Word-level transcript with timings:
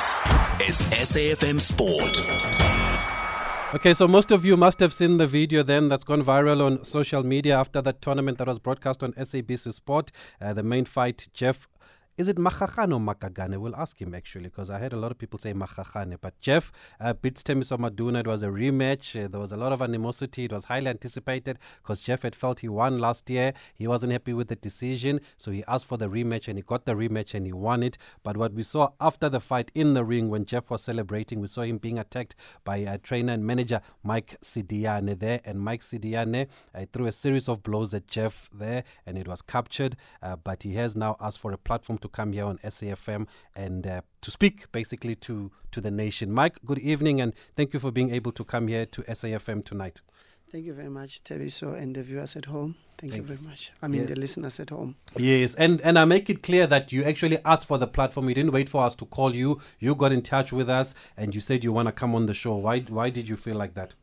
This 0.00 0.18
is 0.66 0.86
SAFM 0.86 1.60
Sport. 1.60 2.24
Okay, 3.74 3.92
so 3.92 4.08
most 4.08 4.30
of 4.30 4.46
you 4.46 4.56
must 4.56 4.80
have 4.80 4.94
seen 4.94 5.18
the 5.18 5.26
video 5.26 5.62
then 5.62 5.90
that's 5.90 6.04
gone 6.04 6.24
viral 6.24 6.64
on 6.64 6.84
social 6.84 7.22
media 7.22 7.58
after 7.58 7.82
that 7.82 8.00
tournament 8.00 8.38
that 8.38 8.46
was 8.46 8.58
broadcast 8.58 9.02
on 9.02 9.12
SABC 9.12 9.74
Sport. 9.74 10.10
Uh, 10.40 10.54
the 10.54 10.62
main 10.62 10.86
fight, 10.86 11.28
Jeff 11.34 11.68
is 12.16 12.28
it 12.28 12.36
Makgakgane 12.36 12.92
or 12.92 13.14
Makagane? 13.14 13.56
We'll 13.56 13.76
ask 13.76 14.00
him 14.00 14.14
actually, 14.14 14.44
because 14.44 14.68
I 14.68 14.78
heard 14.78 14.92
a 14.92 14.96
lot 14.96 15.10
of 15.10 15.18
people 15.18 15.38
say 15.38 15.54
Makgakgane. 15.54 16.16
But 16.20 16.38
Jeff 16.40 16.72
uh, 17.00 17.14
beats 17.14 17.42
Thembiso 17.42 17.78
Maduna. 17.78 18.20
It 18.20 18.26
was 18.26 18.42
a 18.42 18.48
rematch. 18.48 19.24
Uh, 19.24 19.28
there 19.28 19.40
was 19.40 19.52
a 19.52 19.56
lot 19.56 19.72
of 19.72 19.80
animosity. 19.80 20.44
It 20.44 20.52
was 20.52 20.64
highly 20.64 20.88
anticipated 20.88 21.58
because 21.82 22.00
Jeff 22.00 22.22
had 22.22 22.34
felt 22.34 22.60
he 22.60 22.68
won 22.68 22.98
last 22.98 23.30
year. 23.30 23.52
He 23.74 23.86
wasn't 23.86 24.12
happy 24.12 24.32
with 24.32 24.48
the 24.48 24.56
decision, 24.56 25.20
so 25.38 25.50
he 25.50 25.64
asked 25.68 25.86
for 25.86 25.96
the 25.96 26.08
rematch 26.08 26.48
and 26.48 26.58
he 26.58 26.62
got 26.62 26.84
the 26.84 26.94
rematch 26.94 27.34
and 27.34 27.46
he 27.46 27.52
won 27.52 27.82
it. 27.82 27.96
But 28.22 28.36
what 28.36 28.52
we 28.52 28.64
saw 28.64 28.90
after 29.00 29.28
the 29.28 29.40
fight 29.40 29.70
in 29.74 29.94
the 29.94 30.04
ring 30.04 30.28
when 30.28 30.44
Jeff 30.44 30.70
was 30.70 30.82
celebrating, 30.82 31.40
we 31.40 31.46
saw 31.46 31.62
him 31.62 31.78
being 31.78 31.98
attacked 31.98 32.34
by 32.64 32.84
uh, 32.84 32.98
trainer 33.02 33.32
and 33.32 33.46
manager 33.46 33.80
Mike 34.02 34.36
Sidiane 34.42 35.18
there. 35.18 35.40
And 35.44 35.60
Mike 35.60 35.82
Sidiane 35.82 36.48
uh, 36.74 36.84
threw 36.92 37.06
a 37.06 37.12
series 37.12 37.48
of 37.48 37.62
blows 37.62 37.94
at 37.94 38.06
Jeff 38.08 38.50
there 38.52 38.84
and 39.06 39.16
it 39.16 39.28
was 39.28 39.42
captured. 39.42 39.96
Uh, 40.22 40.36
but 40.36 40.64
he 40.64 40.74
has 40.74 40.96
now 40.96 41.16
asked 41.20 41.38
for 41.38 41.52
a 41.52 41.58
platform 41.58 41.98
to 42.00 42.08
come 42.08 42.32
here 42.32 42.44
on 42.44 42.58
SAFM 42.58 43.26
and 43.54 43.86
uh, 43.86 44.00
to 44.20 44.30
speak 44.30 44.70
basically 44.72 45.14
to, 45.16 45.50
to 45.72 45.80
the 45.80 45.90
nation. 45.90 46.32
Mike, 46.32 46.58
good 46.64 46.78
evening 46.78 47.20
and 47.20 47.34
thank 47.56 47.72
you 47.72 47.80
for 47.80 47.90
being 47.90 48.12
able 48.14 48.32
to 48.32 48.44
come 48.44 48.68
here 48.68 48.86
to 48.86 49.02
SAFM 49.02 49.64
tonight. 49.64 50.00
Thank 50.50 50.66
you 50.66 50.74
very 50.74 50.88
much, 50.88 51.22
Thembiso, 51.22 51.80
and 51.80 51.94
the 51.94 52.02
viewers 52.02 52.34
at 52.34 52.46
home. 52.46 52.74
Thank, 52.98 53.12
Thank 53.12 53.22
you 53.22 53.36
very 53.36 53.48
much. 53.48 53.70
I 53.80 53.86
mean, 53.86 54.00
yeah. 54.00 54.08
the 54.08 54.16
listeners 54.16 54.58
at 54.58 54.70
home. 54.70 54.96
Yes, 55.16 55.54
and 55.54 55.80
and 55.82 55.96
I 55.96 56.04
make 56.04 56.28
it 56.28 56.42
clear 56.42 56.66
that 56.66 56.90
you 56.90 57.04
actually 57.04 57.38
asked 57.44 57.68
for 57.68 57.78
the 57.78 57.86
platform. 57.86 58.28
You 58.28 58.34
didn't 58.34 58.50
wait 58.50 58.68
for 58.68 58.82
us 58.82 58.96
to 58.96 59.06
call 59.06 59.32
you. 59.32 59.60
You 59.78 59.94
got 59.94 60.10
in 60.10 60.22
touch 60.22 60.52
with 60.52 60.68
us, 60.68 60.92
and 61.16 61.36
you 61.36 61.40
said 61.40 61.62
you 61.62 61.72
want 61.72 61.86
to 61.86 61.92
come 61.92 62.16
on 62.16 62.26
the 62.26 62.34
show. 62.34 62.56
Why 62.56 62.80
why 62.80 63.10
did 63.10 63.28
you 63.28 63.36
feel 63.36 63.54
like 63.54 63.74
that? 63.74 63.94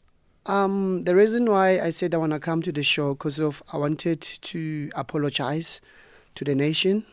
Um, 0.46 1.04
the 1.04 1.14
reason 1.14 1.52
why 1.52 1.82
I 1.82 1.90
said 1.90 2.14
I 2.14 2.18
want 2.18 2.32
to 2.32 2.40
come 2.40 2.62
to 2.62 2.72
the 2.72 2.82
show 2.82 3.14
because 3.14 3.40
of 3.40 3.62
I 3.74 3.78
wanted 3.78 4.22
to 4.22 4.90
apologize 4.96 5.82
to 6.36 6.46
the 6.46 6.56
nation 6.56 7.06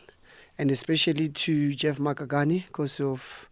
and 0.57 0.71
especially 0.71 1.29
to 1.29 1.73
Jeff 1.73 1.97
Makgakane 1.97 2.65
because 2.65 2.99
of 2.99 3.49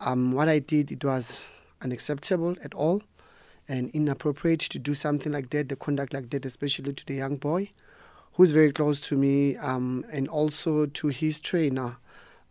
um, 0.00 0.32
what 0.32 0.48
I 0.48 0.58
did. 0.58 0.90
It 0.92 1.04
was 1.04 1.46
unacceptable 1.82 2.56
at 2.62 2.74
all 2.74 3.02
and 3.68 3.90
inappropriate 3.90 4.60
to 4.60 4.78
do 4.78 4.94
something 4.94 5.32
like 5.32 5.50
that, 5.50 5.68
the 5.68 5.76
conduct 5.76 6.12
like 6.14 6.30
that, 6.30 6.46
especially 6.46 6.92
to 6.92 7.06
the 7.06 7.14
young 7.14 7.36
boy 7.36 7.70
who's 8.38 8.52
very 8.52 8.70
close 8.70 9.00
to 9.00 9.16
me 9.16 9.56
um, 9.56 10.04
and 10.12 10.28
also 10.28 10.86
to 10.86 11.08
his 11.08 11.40
trainer. 11.40 11.96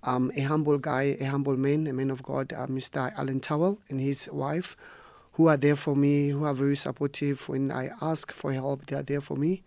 Um, 0.04 0.32
a 0.36 0.42
humble 0.42 0.78
guy, 0.78 1.16
a 1.20 1.24
humble 1.24 1.58
man, 1.58 1.88
a 1.88 1.94
man 1.94 2.12
of 2.12 2.22
God, 2.24 2.54
uh, 2.54 2.68
Mr. 2.68 3.12
Alan 3.18 3.40
Toweel 3.40 3.78
and 3.90 4.00
his 4.00 4.30
wife, 4.32 4.76
who 5.34 5.48
are 5.48 5.58
there 5.58 5.78
for 5.78 5.96
me, 5.96 6.30
who 6.30 6.44
are 6.44 6.54
very 6.54 6.76
supportive. 6.76 7.48
When 7.48 7.72
I 7.72 7.92
ask 8.02 8.32
for 8.34 8.52
help, 8.52 8.86
they 8.86 8.98
are 8.98 9.04
there 9.04 9.22
for 9.22 9.38
me. 9.38 9.64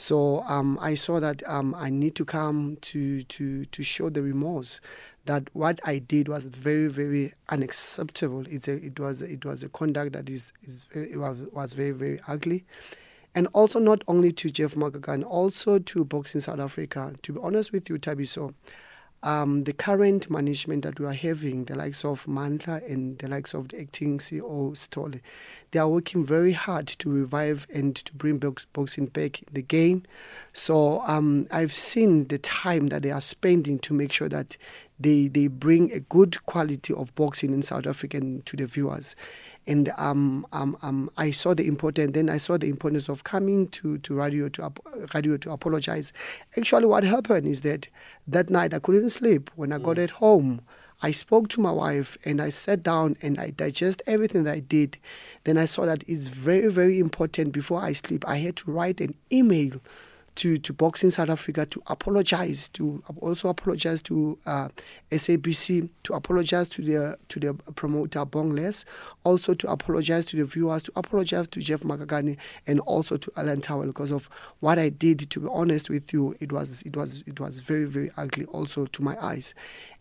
So 0.00 0.42
um, 0.48 0.78
I 0.80 0.94
saw 0.94 1.20
that 1.20 1.42
um, 1.46 1.74
I 1.74 1.90
need 1.90 2.14
to 2.14 2.24
come 2.24 2.78
to, 2.80 3.22
to, 3.22 3.66
to 3.66 3.82
show 3.82 4.08
the 4.08 4.22
remorse 4.22 4.80
that 5.26 5.50
what 5.52 5.78
I 5.84 5.98
did 5.98 6.26
was 6.26 6.46
very, 6.46 6.88
very 6.88 7.34
unacceptable. 7.50 8.46
It's 8.48 8.66
a, 8.66 8.82
it, 8.82 8.98
was, 8.98 9.20
it 9.20 9.44
was 9.44 9.62
a 9.62 9.68
conduct 9.68 10.14
that 10.14 10.30
is, 10.30 10.54
is 10.62 10.86
very, 10.90 11.14
was, 11.18 11.36
was 11.52 11.74
very, 11.74 11.90
very 11.90 12.18
ugly. 12.26 12.64
And 13.34 13.46
also 13.52 13.78
not 13.78 14.02
only 14.08 14.32
to 14.32 14.48
Jeff 14.48 14.74
Makgakane, 14.74 15.22
also 15.22 15.78
to 15.78 16.04
Boxing 16.06 16.40
South 16.40 16.60
Africa. 16.60 17.12
To 17.22 17.34
be 17.34 17.40
honest 17.42 17.70
with 17.70 17.90
you, 17.90 17.98
Thabiso, 17.98 18.54
um, 19.22 19.64
the 19.64 19.72
current 19.72 20.30
management 20.30 20.82
that 20.84 20.98
we 20.98 21.06
are 21.06 21.12
having, 21.12 21.64
the 21.64 21.76
likes 21.76 22.04
of 22.04 22.24
Mandla 22.26 22.88
and 22.90 23.18
the 23.18 23.28
likes 23.28 23.52
of 23.52 23.68
the 23.68 23.80
acting 23.80 24.18
CEO 24.18 24.74
Stole, 24.76 25.20
they 25.72 25.78
are 25.78 25.88
working 25.88 26.24
very 26.24 26.52
hard 26.52 26.86
to 26.86 27.10
revive 27.10 27.66
and 27.72 27.96
to 27.96 28.14
bring 28.14 28.38
box, 28.38 28.64
boxing 28.72 29.06
back 29.06 29.42
in 29.42 29.48
the 29.52 29.62
game. 29.62 30.04
So 30.52 31.00
um, 31.02 31.46
I've 31.50 31.72
seen 31.72 32.28
the 32.28 32.38
time 32.38 32.88
that 32.88 33.02
they 33.02 33.10
are 33.10 33.20
spending 33.20 33.78
to 33.80 33.92
make 33.92 34.12
sure 34.12 34.28
that 34.30 34.56
they 34.98 35.28
they 35.28 35.46
bring 35.46 35.90
a 35.92 36.00
good 36.00 36.44
quality 36.46 36.92
of 36.92 37.14
boxing 37.14 37.52
in 37.52 37.62
South 37.62 37.86
Africa 37.86 38.20
to 38.20 38.56
the 38.56 38.66
viewers 38.66 39.16
and 39.66 39.92
um, 39.98 40.46
um, 40.52 40.76
um, 40.82 41.10
I 41.16 41.30
saw 41.30 41.54
the 41.54 41.66
importance. 41.66 42.12
Then 42.12 42.30
I 42.30 42.38
saw 42.38 42.56
the 42.56 42.68
importance 42.68 43.08
of 43.08 43.24
coming 43.24 43.68
to, 43.68 43.98
to 43.98 44.14
radio 44.14 44.48
to 44.50 44.72
radio 45.14 45.36
to 45.36 45.52
apologize. 45.52 46.12
Actually, 46.56 46.86
what 46.86 47.04
happened 47.04 47.46
is 47.46 47.60
that 47.62 47.88
that 48.26 48.50
night 48.50 48.74
I 48.74 48.78
couldn't 48.78 49.10
sleep. 49.10 49.50
When 49.56 49.72
I 49.72 49.78
got 49.78 49.96
mm. 49.96 50.04
at 50.04 50.10
home, 50.10 50.62
I 51.02 51.12
spoke 51.12 51.48
to 51.50 51.60
my 51.60 51.70
wife 51.70 52.18
and 52.24 52.42
I 52.42 52.50
sat 52.50 52.82
down 52.82 53.16
and 53.22 53.38
I 53.38 53.50
digest 53.50 54.02
everything 54.06 54.44
that 54.44 54.54
I 54.54 54.60
did. 54.60 54.98
Then 55.44 55.56
I 55.56 55.66
saw 55.66 55.86
that 55.86 56.04
it's 56.06 56.26
very 56.26 56.68
very 56.68 56.98
important 56.98 57.52
before 57.52 57.80
I 57.80 57.92
sleep. 57.92 58.24
I 58.26 58.38
had 58.38 58.56
to 58.56 58.70
write 58.70 59.00
an 59.00 59.14
email 59.30 59.80
to, 60.40 60.56
to 60.56 60.72
Boxing 60.72 61.10
South 61.10 61.28
Africa 61.28 61.66
to 61.66 61.82
apologize, 61.86 62.68
to 62.70 63.02
also 63.20 63.50
apologize 63.50 64.00
to 64.00 64.38
uh, 64.46 64.68
SABC, 65.10 65.90
to 66.04 66.14
apologize 66.14 66.66
to 66.68 66.82
the 66.82 67.18
to 67.28 67.38
the 67.38 67.52
promoter 67.74 68.24
Bongless, 68.24 68.86
also 69.22 69.52
to 69.52 69.70
apologize 69.70 70.24
to 70.24 70.38
the 70.38 70.46
viewers, 70.46 70.82
to 70.84 70.92
apologize 70.96 71.46
to 71.48 71.60
Jeff 71.60 71.80
Makgakane, 71.80 72.38
and 72.66 72.80
also 72.80 73.18
to 73.18 73.30
Alan 73.36 73.60
Toweel 73.60 73.88
because 73.88 74.10
of 74.10 74.30
what 74.60 74.78
I 74.78 74.88
did. 74.88 75.28
To 75.28 75.40
be 75.40 75.48
honest 75.52 75.90
with 75.90 76.10
you, 76.10 76.34
it 76.40 76.52
was 76.52 76.80
it 76.82 76.96
was 76.96 77.22
it 77.26 77.38
was 77.38 77.60
very 77.60 77.84
very 77.84 78.10
ugly 78.16 78.46
also 78.46 78.86
to 78.86 79.02
my 79.02 79.22
eyes, 79.22 79.54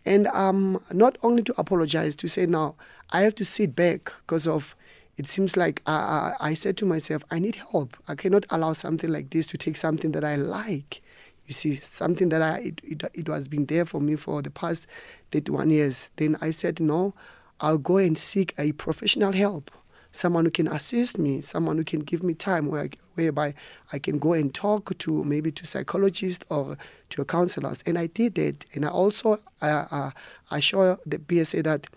and 0.05 0.27
um, 0.27 0.81
not 0.93 1.17
only 1.21 1.43
to 1.43 1.53
apologize 1.57 2.15
to 2.15 2.29
say 2.29 2.45
now 2.45 2.75
I 3.11 3.23
have 3.23 3.35
to 3.35 3.43
sit 3.43 3.75
back 3.75 4.05
because 4.21 4.47
of 4.47 4.77
it 5.19 5.27
seems 5.27 5.57
like 5.57 5.81
I, 5.85 6.35
I, 6.39 6.49
I 6.51 6.53
said 6.53 6.77
to 6.77 6.85
myself, 6.85 7.25
I 7.29 7.39
need 7.39 7.55
help. 7.55 7.97
I 8.07 8.15
cannot 8.15 8.45
allow 8.51 8.71
something 8.71 9.11
like 9.11 9.31
this 9.31 9.45
to 9.47 9.57
take 9.57 9.75
something 9.75 10.13
that 10.13 10.23
I 10.23 10.37
like. 10.37 11.01
You 11.45 11.51
see, 11.53 11.75
something 11.75 12.29
that 12.29 12.41
I 12.41 12.59
it, 12.59 12.81
it, 12.83 13.03
it 13.13 13.27
was 13.27 13.49
been 13.49 13.65
there 13.65 13.85
for 13.85 13.99
me 13.99 14.15
for 14.15 14.41
the 14.41 14.49
past 14.49 14.87
31 15.33 15.71
years. 15.71 16.09
Then 16.15 16.37
I 16.39 16.51
said, 16.51 16.79
no, 16.79 17.13
I'll 17.59 17.77
go 17.77 17.97
and 17.97 18.17
seek 18.17 18.53
a 18.57 18.71
professional 18.71 19.33
help, 19.33 19.71
someone 20.11 20.45
who 20.45 20.51
can 20.51 20.69
assist 20.69 21.19
me, 21.19 21.41
someone 21.41 21.75
who 21.75 21.83
can 21.83 21.99
give 21.99 22.23
me 22.23 22.33
time 22.33 22.67
where 22.67 22.83
I, 22.83 22.89
whereby 23.15 23.55
I 23.91 23.99
can 23.99 24.19
go 24.19 24.31
and 24.31 24.53
talk 24.55 24.97
to 24.99 25.23
maybe 25.25 25.51
to 25.51 25.65
psychologists 25.65 26.45
or 26.49 26.77
to 27.09 27.25
counselors. 27.25 27.83
And 27.85 27.99
I 27.99 28.07
did 28.07 28.35
that. 28.35 28.65
And 28.73 28.85
I 28.85 28.89
also 28.89 29.41
uh, 29.61 29.85
uh, 29.91 30.11
I 30.49 30.61
show 30.61 30.97
the 31.05 31.19
BSA 31.19 31.65
that 31.65 31.87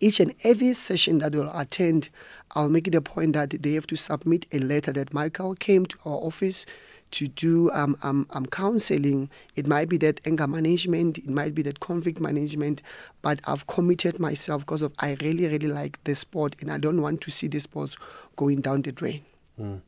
each 0.00 0.20
and 0.20 0.34
every 0.44 0.72
session 0.72 1.18
that 1.18 1.32
they'll 1.32 1.56
attend, 1.56 2.08
I'll 2.54 2.68
make 2.68 2.86
it 2.86 2.94
a 2.94 3.00
point 3.00 3.32
that 3.34 3.50
they 3.50 3.74
have 3.74 3.86
to 3.88 3.96
submit 3.96 4.46
a 4.52 4.58
letter 4.58 4.92
that 4.92 5.12
Michael 5.12 5.54
came 5.54 5.86
to 5.86 5.96
our 6.04 6.18
office 6.18 6.66
to 7.12 7.28
do 7.28 7.70
um, 7.70 7.96
um, 8.02 8.26
um, 8.30 8.46
counseling. 8.46 9.30
It 9.54 9.66
might 9.66 9.88
be 9.88 9.96
that 9.98 10.20
anger 10.24 10.46
management, 10.46 11.18
it 11.18 11.28
might 11.28 11.54
be 11.54 11.62
that 11.62 11.80
conflict 11.80 12.20
management, 12.20 12.82
but 13.22 13.40
I've 13.46 13.66
committed 13.66 14.18
myself 14.18 14.62
because 14.62 14.82
of 14.82 14.92
I 14.98 15.16
really, 15.20 15.46
really 15.46 15.68
like 15.68 16.02
the 16.04 16.14
sport 16.14 16.56
and 16.60 16.70
I 16.70 16.78
don't 16.78 17.00
want 17.00 17.20
to 17.22 17.30
see 17.30 17.46
the 17.46 17.60
sport 17.60 17.96
going 18.34 18.60
down 18.60 18.82
the 18.82 18.92
drain. 18.92 19.22
Mm. 19.60 19.80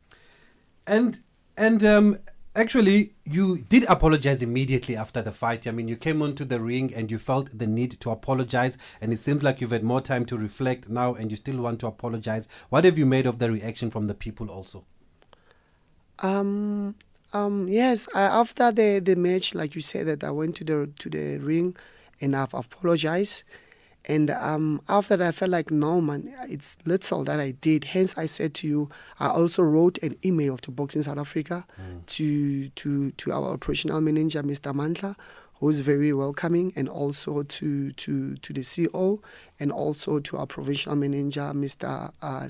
And 0.86 1.20
and 1.56 1.84
um, 1.84 2.18
Actually, 2.58 3.12
you 3.24 3.58
did 3.68 3.84
apologize 3.84 4.42
immediately 4.42 4.96
after 4.96 5.22
the 5.22 5.30
fight. 5.30 5.68
I 5.68 5.70
mean, 5.70 5.86
you 5.86 5.96
came 5.96 6.20
onto 6.20 6.44
the 6.44 6.58
ring 6.58 6.92
and 6.92 7.08
you 7.08 7.16
felt 7.16 7.56
the 7.56 7.68
need 7.68 8.00
to 8.00 8.10
apologize, 8.10 8.76
and 9.00 9.12
it 9.12 9.20
seems 9.20 9.44
like 9.44 9.60
you've 9.60 9.70
had 9.70 9.84
more 9.84 10.00
time 10.00 10.24
to 10.26 10.36
reflect 10.36 10.88
now 10.88 11.14
and 11.14 11.30
you 11.30 11.36
still 11.36 11.58
want 11.58 11.78
to 11.80 11.86
apologize. 11.86 12.48
What 12.68 12.84
have 12.84 12.98
you 12.98 13.06
made 13.06 13.26
of 13.26 13.38
the 13.38 13.52
reaction 13.52 13.90
from 13.90 14.08
the 14.08 14.14
people 14.14 14.50
also? 14.50 14.84
Um, 16.18 16.96
um, 17.32 17.68
yes, 17.68 18.08
I, 18.12 18.22
after 18.22 18.72
the, 18.72 18.98
the 18.98 19.14
match, 19.14 19.54
like 19.54 19.76
you 19.76 19.80
said, 19.80 20.08
that 20.08 20.24
I 20.24 20.32
went 20.32 20.56
to 20.56 20.64
the 20.64 20.90
to 20.98 21.08
the 21.08 21.38
ring 21.38 21.76
and 22.20 22.34
I've 22.34 22.54
apologized. 22.54 23.44
And 24.06 24.30
um, 24.30 24.80
after 24.88 25.16
that, 25.16 25.28
I 25.28 25.32
felt 25.32 25.50
like, 25.50 25.70
no, 25.70 26.00
man, 26.00 26.32
it's 26.48 26.78
little 26.86 27.24
that 27.24 27.38
I 27.40 27.50
did. 27.52 27.84
Hence, 27.84 28.16
I 28.16 28.26
said 28.26 28.54
to 28.54 28.66
you, 28.66 28.90
I 29.20 29.28
also 29.28 29.62
wrote 29.62 29.98
an 29.98 30.16
email 30.24 30.56
to 30.58 30.70
Boxing 30.70 31.02
South 31.02 31.18
Africa 31.18 31.66
mm. 31.80 32.06
to, 32.06 32.68
to, 32.70 33.10
to 33.10 33.32
our 33.32 33.52
operational 33.52 34.00
manager, 34.00 34.42
Mr. 34.42 34.72
Mandla, 34.72 35.14
who's 35.60 35.80
very 35.80 36.12
welcoming, 36.12 36.72
and 36.76 36.88
also 36.88 37.42
to, 37.42 37.90
to, 37.92 38.36
to 38.36 38.52
the 38.52 38.60
CEO, 38.60 39.20
and 39.58 39.72
also 39.72 40.20
to 40.20 40.36
our 40.36 40.46
provincial 40.46 40.94
manager, 40.94 41.52
Mr. 41.52 42.12
Uh, 42.22 42.48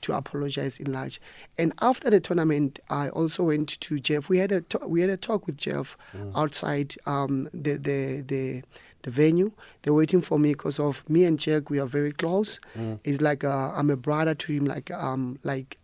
to 0.00 0.12
apologize 0.12 0.78
in 0.78 0.92
large. 0.92 1.20
And 1.58 1.72
after 1.82 2.10
the 2.10 2.20
tournament, 2.20 2.80
I 2.88 3.10
also 3.10 3.44
went 3.44 3.80
to 3.80 3.98
Jeff. 3.98 4.28
We 4.28 4.38
had 4.38 4.52
a, 4.52 4.64
we 4.86 5.02
had 5.02 5.10
a 5.10 5.16
talk 5.16 5.46
with 5.46 5.58
Jeff 5.58 5.96
mm. 6.16 6.32
outside 6.34 6.94
um, 7.06 7.48
the, 7.52 7.76
the, 7.76 8.22
the 8.26 8.62
the 9.02 9.10
venue. 9.10 9.52
They're 9.82 9.94
waiting 9.94 10.22
for 10.22 10.38
me 10.38 10.52
because 10.52 10.78
of 10.78 11.08
me 11.08 11.24
and 11.24 11.38
Jack. 11.38 11.70
We 11.70 11.78
are 11.78 11.86
very 11.86 12.12
close. 12.12 12.60
Mm. 12.76 13.00
It's 13.04 13.20
like 13.20 13.44
uh, 13.44 13.72
I'm 13.74 13.90
a 13.90 13.96
brother 13.96 14.34
to 14.34 14.52
him, 14.52 14.66
like 14.66 14.90
um 14.90 15.38
like 15.42 15.78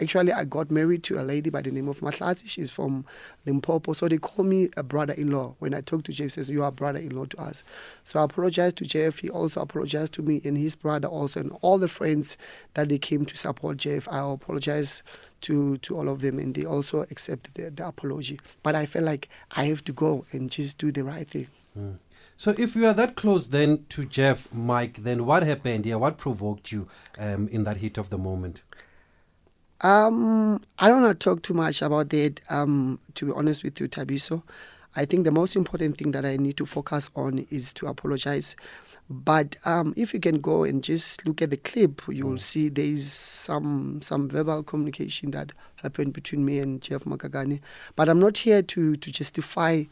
Actually, 0.00 0.32
I 0.32 0.44
got 0.44 0.70
married 0.70 1.04
to 1.04 1.20
a 1.20 1.22
lady 1.22 1.50
by 1.50 1.60
the 1.60 1.70
name 1.70 1.86
of 1.86 2.00
Mahlati. 2.00 2.48
She's 2.48 2.70
from 2.70 3.04
Limpopo. 3.44 3.92
So 3.92 4.08
they 4.08 4.16
call 4.16 4.46
me 4.46 4.70
a 4.76 4.82
brother 4.82 5.12
in 5.12 5.30
law. 5.30 5.56
When 5.58 5.74
I 5.74 5.82
talk 5.82 6.04
to 6.04 6.12
Jeff, 6.12 6.30
says, 6.30 6.48
You 6.48 6.64
are 6.64 6.72
brother 6.72 6.98
in 6.98 7.10
law 7.14 7.26
to 7.26 7.40
us. 7.40 7.62
So 8.04 8.18
I 8.18 8.24
apologize 8.24 8.72
to 8.74 8.84
Jeff. 8.86 9.18
He 9.18 9.28
also 9.28 9.60
apologized 9.60 10.14
to 10.14 10.22
me 10.22 10.40
and 10.42 10.56
his 10.56 10.74
brother 10.74 11.06
also, 11.06 11.40
and 11.40 11.52
all 11.60 11.76
the 11.76 11.88
friends 11.88 12.38
that 12.74 12.88
they 12.88 12.96
came 12.96 13.26
to 13.26 13.36
support 13.36 13.76
Jeff. 13.76 14.08
I 14.08 14.20
apologize 14.32 15.02
to, 15.42 15.76
to 15.78 15.98
all 15.98 16.08
of 16.08 16.22
them, 16.22 16.38
and 16.38 16.54
they 16.54 16.64
also 16.64 17.02
accepted 17.10 17.52
the, 17.54 17.70
the 17.70 17.86
apology. 17.86 18.40
But 18.62 18.74
I 18.74 18.86
felt 18.86 19.04
like 19.04 19.28
I 19.50 19.64
have 19.64 19.84
to 19.84 19.92
go 19.92 20.24
and 20.32 20.50
just 20.50 20.78
do 20.78 20.90
the 20.90 21.04
right 21.04 21.28
thing. 21.28 21.48
Mm. 21.78 21.96
So, 22.40 22.54
if 22.56 22.74
you 22.74 22.86
are 22.86 22.94
that 22.94 23.16
close 23.16 23.48
then 23.48 23.84
to 23.90 24.06
Jeff, 24.06 24.50
Mike, 24.50 25.02
then 25.02 25.26
what 25.26 25.42
happened 25.42 25.84
here? 25.84 25.98
What 25.98 26.16
provoked 26.16 26.72
you 26.72 26.88
um, 27.18 27.48
in 27.48 27.64
that 27.64 27.76
heat 27.76 27.98
of 27.98 28.08
the 28.08 28.16
moment? 28.16 28.62
Um, 29.82 30.62
I 30.78 30.88
don't 30.88 31.02
want 31.02 31.20
to 31.20 31.22
talk 31.22 31.42
too 31.42 31.52
much 31.52 31.82
about 31.82 32.08
that. 32.08 32.40
Um, 32.48 32.98
to 33.16 33.26
be 33.26 33.32
honest 33.32 33.62
with 33.62 33.78
you, 33.78 33.88
Thabiso, 33.88 34.42
I 34.96 35.04
think 35.04 35.24
the 35.24 35.30
most 35.30 35.54
important 35.54 35.98
thing 35.98 36.12
that 36.12 36.24
I 36.24 36.38
need 36.38 36.56
to 36.56 36.64
focus 36.64 37.10
on 37.14 37.46
is 37.50 37.74
to 37.74 37.88
apologize. 37.88 38.56
But 39.10 39.56
um, 39.66 39.92
if 39.98 40.14
you 40.14 40.20
can 40.20 40.40
go 40.40 40.64
and 40.64 40.82
just 40.82 41.26
look 41.26 41.42
at 41.42 41.50
the 41.50 41.58
clip, 41.58 42.00
you 42.08 42.24
will 42.26 42.36
mm. 42.36 42.40
see 42.40 42.70
there 42.70 42.86
is 42.86 43.12
some 43.12 44.00
some 44.00 44.30
verbal 44.30 44.62
communication 44.62 45.32
that 45.32 45.52
happened 45.82 46.14
between 46.14 46.46
me 46.46 46.60
and 46.60 46.80
Jeff 46.80 47.04
Makagane. 47.04 47.60
But 47.96 48.08
I'm 48.08 48.20
not 48.20 48.38
here 48.38 48.62
to 48.62 48.96
to 48.96 49.12
justify 49.12 49.84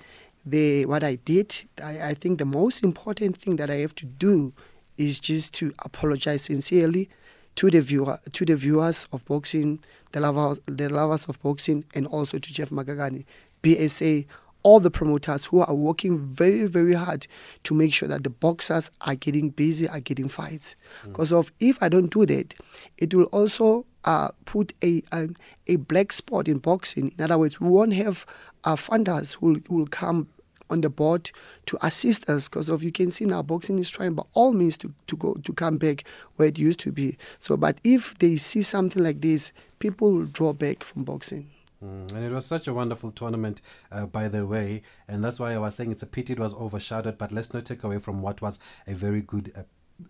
the 0.45 0.87
what 0.87 1.03
I 1.03 1.17
did. 1.17 1.65
I, 1.83 2.09
I 2.11 2.15
think 2.15 2.39
the 2.39 2.45
most 2.45 2.83
important 2.83 3.37
thing 3.37 3.57
that 3.57 3.71
I 3.71 3.77
have 3.77 3.95
to 3.97 4.07
do 4.07 4.53
is 4.97 5.21
just 5.21 5.55
to 5.55 5.73
apologize 5.85 6.43
sincerely 6.43 7.09
to 7.57 7.71
the 7.71 7.81
viewer, 7.81 8.19
to 8.33 8.45
the 8.45 8.57
viewers 8.57 9.07
of 9.13 9.25
boxing, 9.25 9.81
the 10.13 10.21
lovers, 10.21 10.61
the 10.67 10.89
lovers 10.89 11.25
of 11.27 11.41
boxing, 11.43 11.85
and 11.95 12.07
also 12.07 12.39
to 12.39 12.53
Jeff 12.53 12.71
Makagane, 12.71 13.25
BSA, 13.63 14.27
all 14.69 14.81
the 14.81 14.91
promoters 14.91 15.47
who 15.47 15.61
are 15.61 15.75
working 15.75 16.19
very, 16.19 16.67
very 16.67 16.93
hard 16.93 17.27
to 17.65 17.73
make 17.73 17.95
sure 17.95 18.07
that 18.07 18.23
the 18.23 18.29
boxers 18.29 18.91
are 19.01 19.15
getting 19.15 19.49
busy, 19.49 19.89
are 19.89 19.99
getting 19.99 20.29
fights. 20.29 20.77
Because 21.05 21.33
mm. 21.33 21.39
of 21.39 21.51
if 21.59 21.83
I 21.83 21.89
don't 21.89 22.13
do 22.13 22.27
that, 22.27 22.53
it 22.99 23.15
will 23.15 23.31
also 23.39 23.87
uh, 24.05 24.29
put 24.45 24.75
a, 24.85 25.03
a, 25.11 25.31
a 25.69 25.77
black 25.77 26.13
spot 26.13 26.49
in 26.49 26.59
boxing. 26.59 27.15
In 27.17 27.25
other 27.25 27.39
words, 27.39 27.59
we 27.59 27.67
won't 27.67 27.95
have 27.95 28.27
uh, 28.65 28.77
funders 28.77 29.37
who 29.37 29.63
will 29.71 29.87
come 29.87 30.29
on 30.69 30.83
the 30.83 30.91
board 30.91 31.31
to 31.65 31.79
assist 31.81 32.29
us 32.29 32.47
because 32.47 32.69
of 32.69 32.83
you 32.83 32.93
can 32.93 33.11
see 33.11 33.25
now 33.25 33.41
boxing 33.41 33.79
is 33.79 33.89
trying 33.89 34.13
by 34.13 34.23
all 34.35 34.53
means 34.53 34.77
to, 34.77 34.93
to 35.07 35.17
go 35.17 35.33
to 35.33 35.53
come 35.55 35.79
back 35.79 36.05
where 36.37 36.49
it 36.49 36.59
used 36.59 36.81
to 36.81 36.93
be. 36.93 37.17
So 37.41 37.57
but 37.57 37.79
if 37.85 38.19
they 38.19 38.37
see 38.37 38.61
something 38.61 39.03
like 39.03 39.23
this, 39.23 39.51
people 39.79 40.13
will 40.13 40.27
draw 40.27 40.53
back 40.53 40.83
from 40.83 41.05
boxing. 41.05 41.49
Mm, 41.85 42.13
and 42.13 42.25
it 42.25 42.33
was 42.33 42.45
such 42.45 42.67
a 42.67 42.75
wonderful 42.75 43.13
tournament, 43.13 43.63
uh, 43.93 44.07
by 44.07 44.27
the 44.27 44.45
way, 44.45 44.83
and 45.07 45.25
that's 45.25 45.39
why 45.39 45.55
I 45.55 45.59
was 45.59 45.77
saying 45.77 45.93
it's 45.93 46.03
a 46.03 46.07
pity 46.07 46.33
it 46.33 46.41
was 46.41 46.53
overshadowed. 46.55 47.19
But 47.19 47.31
let's 47.31 47.55
not 47.55 47.65
take 47.65 47.85
away 47.85 47.99
from 47.99 48.21
what 48.21 48.43
was 48.43 48.59
a 48.87 48.95
very 48.95 49.21
good 49.21 49.53
uh, 49.57 49.63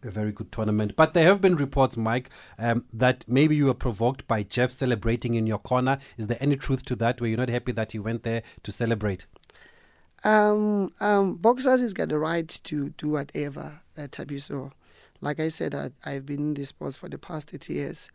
a 0.02 0.10
very 0.10 0.32
good 0.32 0.52
tournament. 0.52 0.94
But 0.96 1.14
there 1.14 1.26
have 1.26 1.40
been 1.40 1.56
reports, 1.56 1.96
Mike, 1.96 2.30
um, 2.58 2.84
that 2.92 3.24
maybe 3.26 3.56
you 3.56 3.66
were 3.66 3.74
provoked 3.74 4.26
by 4.26 4.42
Jeff 4.42 4.70
celebrating 4.70 5.34
in 5.34 5.46
your 5.46 5.58
corner. 5.58 5.98
Is 6.16 6.26
there 6.26 6.38
any 6.40 6.56
truth 6.56 6.84
to 6.86 6.96
that 6.96 7.20
where 7.20 7.28
you're 7.30 7.38
not 7.38 7.48
happy 7.48 7.72
that 7.72 7.92
he 7.92 7.98
went 7.98 8.22
there 8.22 8.42
to 8.62 8.72
celebrate? 8.72 9.26
Um, 10.24 10.92
um, 11.00 11.36
boxers 11.36 11.80
has 11.80 11.92
got 11.92 12.08
the 12.08 12.18
right 12.18 12.48
to 12.64 12.90
do 12.90 13.10
whatever, 13.10 13.80
uh, 13.96 14.08
Thabiso. 14.08 14.72
Like 15.20 15.40
I 15.40 15.48
said, 15.48 15.74
I, 15.74 15.90
I've 16.04 16.26
been 16.26 16.38
in 16.38 16.54
this 16.54 16.68
sport 16.68 16.96
for 16.96 17.08
the 17.08 17.18
past 17.18 17.50
30 17.50 17.72
years. 17.74 18.10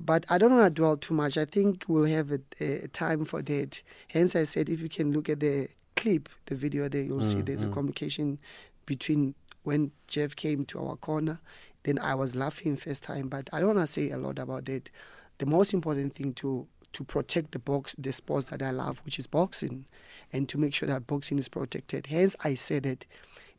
But 0.00 0.24
I 0.28 0.38
don't 0.38 0.56
want 0.56 0.66
to 0.66 0.70
dwell 0.70 0.96
too 0.96 1.14
much. 1.14 1.36
I 1.36 1.44
think 1.44 1.84
we'll 1.86 2.04
have 2.06 2.32
a, 2.32 2.40
a, 2.60 2.88
time 2.88 3.24
for 3.24 3.42
that. 3.42 3.80
Hence, 4.08 4.34
I 4.34 4.44
said 4.44 4.68
if 4.68 4.80
you 4.80 4.88
can 4.88 5.12
look 5.12 5.28
at 5.28 5.40
the 5.40 5.68
clip, 5.94 6.28
the 6.46 6.54
video 6.56 6.88
there, 6.88 7.02
you'll 7.02 7.20
mm, 7.20 7.24
see 7.24 7.42
there's 7.42 7.64
mm. 7.64 7.70
a 7.70 7.72
communication 7.72 8.38
between 8.86 9.34
when 9.62 9.92
Jeff 10.08 10.34
came 10.34 10.64
to 10.66 10.84
our 10.84 10.96
corner. 10.96 11.40
Then 11.84 11.98
I 11.98 12.14
was 12.14 12.34
laughing 12.34 12.76
first 12.76 13.04
time, 13.04 13.28
but 13.28 13.48
I 13.52 13.60
don't 13.60 13.74
want 13.74 13.86
to 13.86 13.86
say 13.86 14.10
a 14.10 14.18
lot 14.18 14.38
about 14.38 14.64
that. 14.66 14.90
The 15.38 15.46
most 15.46 15.74
important 15.74 16.14
thing 16.14 16.32
to 16.34 16.66
to 16.94 17.02
protect 17.02 17.50
the 17.50 17.58
box, 17.58 17.96
the 17.98 18.12
sports 18.12 18.46
that 18.46 18.62
I 18.62 18.70
love, 18.70 19.02
which 19.04 19.18
is 19.18 19.26
boxing, 19.26 19.84
and 20.32 20.48
to 20.48 20.58
make 20.58 20.74
sure 20.74 20.88
that 20.88 21.08
boxing 21.08 21.38
is 21.38 21.48
protected. 21.48 22.06
Hence, 22.06 22.36
I 22.44 22.54
said 22.54 22.84
that 22.84 23.04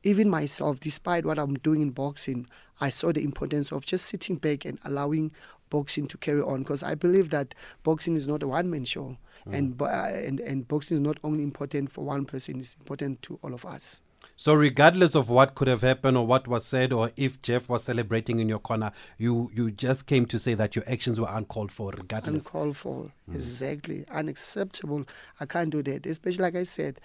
even 0.03 0.29
myself, 0.29 0.79
despite 0.79 1.25
what 1.25 1.37
I'm 1.37 1.55
doing 1.55 1.81
in 1.81 1.89
boxing, 1.89 2.47
I 2.79 2.89
saw 2.89 3.11
the 3.11 3.23
importance 3.23 3.71
of 3.71 3.85
just 3.85 4.05
sitting 4.05 4.37
back 4.37 4.63
and 4.63 4.79
allowing 4.85 5.31
boxing 5.69 6.07
to 6.07 6.17
carry 6.17 6.41
on 6.41 6.59
because 6.63 6.83
I 6.83 6.95
believe 6.95 7.29
that 7.31 7.55
boxing 7.83 8.15
is 8.15 8.27
not 8.27 8.43
a 8.43 8.47
one 8.47 8.69
man 8.69 8.85
show. 8.85 9.17
Mm. 9.47 9.53
And, 9.53 9.81
uh, 9.81 9.85
and 9.85 10.39
and 10.39 10.67
boxing 10.67 10.95
is 10.95 11.01
not 11.01 11.17
only 11.23 11.43
important 11.43 11.91
for 11.91 12.03
one 12.03 12.25
person; 12.25 12.59
it's 12.59 12.75
important 12.75 13.21
to 13.23 13.39
all 13.43 13.53
of 13.53 13.65
us. 13.65 14.01
So, 14.35 14.53
regardless 14.53 15.15
of 15.15 15.29
what 15.29 15.55
could 15.55 15.67
have 15.67 15.81
happened 15.81 16.17
or 16.17 16.25
what 16.25 16.47
was 16.47 16.65
said, 16.65 16.91
or 16.91 17.11
if 17.15 17.41
Jeff 17.41 17.69
was 17.69 17.83
celebrating 17.83 18.39
in 18.39 18.49
your 18.49 18.59
corner, 18.59 18.91
you 19.17 19.49
you 19.53 19.71
just 19.71 20.07
came 20.07 20.25
to 20.27 20.39
say 20.39 20.53
that 20.55 20.75
your 20.75 20.83
actions 20.89 21.21
were 21.21 21.29
uncalled 21.29 21.71
for, 21.71 21.91
regardless. 21.91 22.45
Uncalled 22.45 22.75
for, 22.77 23.05
mm. 23.29 23.35
exactly, 23.35 24.05
unacceptable. 24.11 25.05
I 25.39 25.45
can't 25.45 25.69
do 25.69 25.81
that. 25.83 26.05
Especially 26.05 26.43
like 26.43 26.55
I 26.55 26.63
said, 26.63 26.99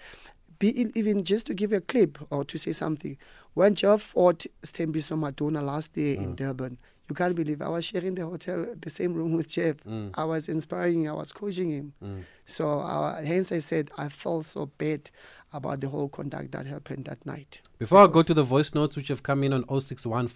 be 0.59 0.89
even 0.95 1.23
just 1.23 1.45
to 1.47 1.53
give 1.53 1.73
a 1.73 1.81
clip 1.81 2.17
or 2.29 2.43
to 2.45 2.57
say 2.57 2.71
something. 2.71 3.17
When 3.53 3.75
Jeff 3.75 4.01
fought 4.01 4.45
Stembiso 4.61 5.17
Maduna 5.17 5.61
last 5.61 5.95
year 5.97 6.15
mm. 6.17 6.23
in 6.23 6.35
Durban, 6.35 6.77
you 7.11 7.15
can't 7.15 7.35
believe 7.35 7.61
I 7.61 7.67
was 7.67 7.83
sharing 7.83 8.15
the 8.15 8.25
hotel, 8.25 8.65
the 8.79 8.89
same 8.89 9.13
room 9.13 9.33
with 9.33 9.49
Jeff. 9.49 9.83
Mm. 9.83 10.11
I 10.13 10.23
was 10.23 10.47
inspiring, 10.47 11.09
I 11.09 11.11
was 11.11 11.33
coaching 11.33 11.69
him. 11.69 11.93
Mm. 12.01 12.23
So 12.45 12.79
uh, 12.79 13.21
hence 13.21 13.51
I 13.51 13.59
said 13.59 13.91
I 13.97 14.07
felt 14.07 14.45
so 14.45 14.67
bad 14.77 15.11
about 15.51 15.81
the 15.81 15.89
whole 15.89 16.07
conduct 16.07 16.53
that 16.53 16.65
happened 16.65 17.03
that 17.05 17.25
night. 17.25 17.59
Before 17.77 17.99
I 17.99 18.07
go 18.07 18.21
to 18.21 18.33
the 18.33 18.43
voice 18.43 18.73
notes 18.73 18.95
which 18.95 19.09
have 19.09 19.23
come 19.23 19.43
in 19.43 19.51
on 19.51 19.65
061 19.67 20.29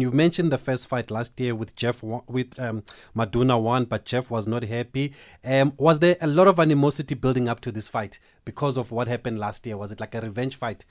you 0.00 0.10
mentioned 0.12 0.52
the 0.52 0.58
first 0.58 0.86
fight 0.86 1.10
last 1.10 1.40
year 1.40 1.56
with 1.56 1.74
Jeff 1.74 2.00
with 2.02 2.60
um, 2.60 2.84
Maduna 3.16 3.60
won, 3.60 3.86
but 3.86 4.04
Jeff 4.04 4.30
was 4.30 4.46
not 4.46 4.62
happy. 4.62 5.12
Um, 5.44 5.72
was 5.78 5.98
there 5.98 6.16
a 6.20 6.28
lot 6.28 6.46
of 6.46 6.60
animosity 6.60 7.16
building 7.16 7.48
up 7.48 7.58
to 7.62 7.72
this 7.72 7.88
fight 7.88 8.20
because 8.44 8.76
of 8.76 8.92
what 8.92 9.08
happened 9.08 9.40
last 9.40 9.66
year? 9.66 9.76
Was 9.76 9.90
it 9.90 9.98
like 9.98 10.14
a 10.14 10.20
revenge 10.20 10.54
fight? 10.54 10.84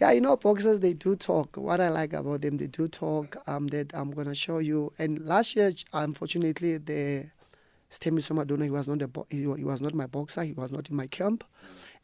Yeah, 0.00 0.12
you 0.12 0.20
know, 0.20 0.36
boxers 0.36 0.78
they 0.78 0.94
do 0.94 1.16
talk. 1.16 1.56
What 1.56 1.80
I 1.80 1.88
like 1.88 2.12
about 2.12 2.42
them, 2.42 2.56
they 2.56 2.68
do 2.68 2.86
talk. 2.86 3.36
Um, 3.48 3.66
that 3.68 3.92
I'm 3.94 4.12
gonna 4.12 4.34
show 4.34 4.58
you. 4.58 4.92
And 4.96 5.26
last 5.26 5.56
year, 5.56 5.72
unfortunately, 5.92 6.78
the 6.78 7.26
Stembiso 7.90 8.30
Maduna, 8.30 8.62
he 8.62 8.70
was 8.70 8.86
not 8.86 9.12
bo- 9.12 9.26
he, 9.28 9.38
he, 9.38 9.64
was 9.64 9.80
not 9.80 9.94
my 9.94 10.06
boxer. 10.06 10.44
He 10.44 10.52
was 10.52 10.70
not 10.70 10.88
in 10.88 10.94
my 10.94 11.08
camp, 11.08 11.42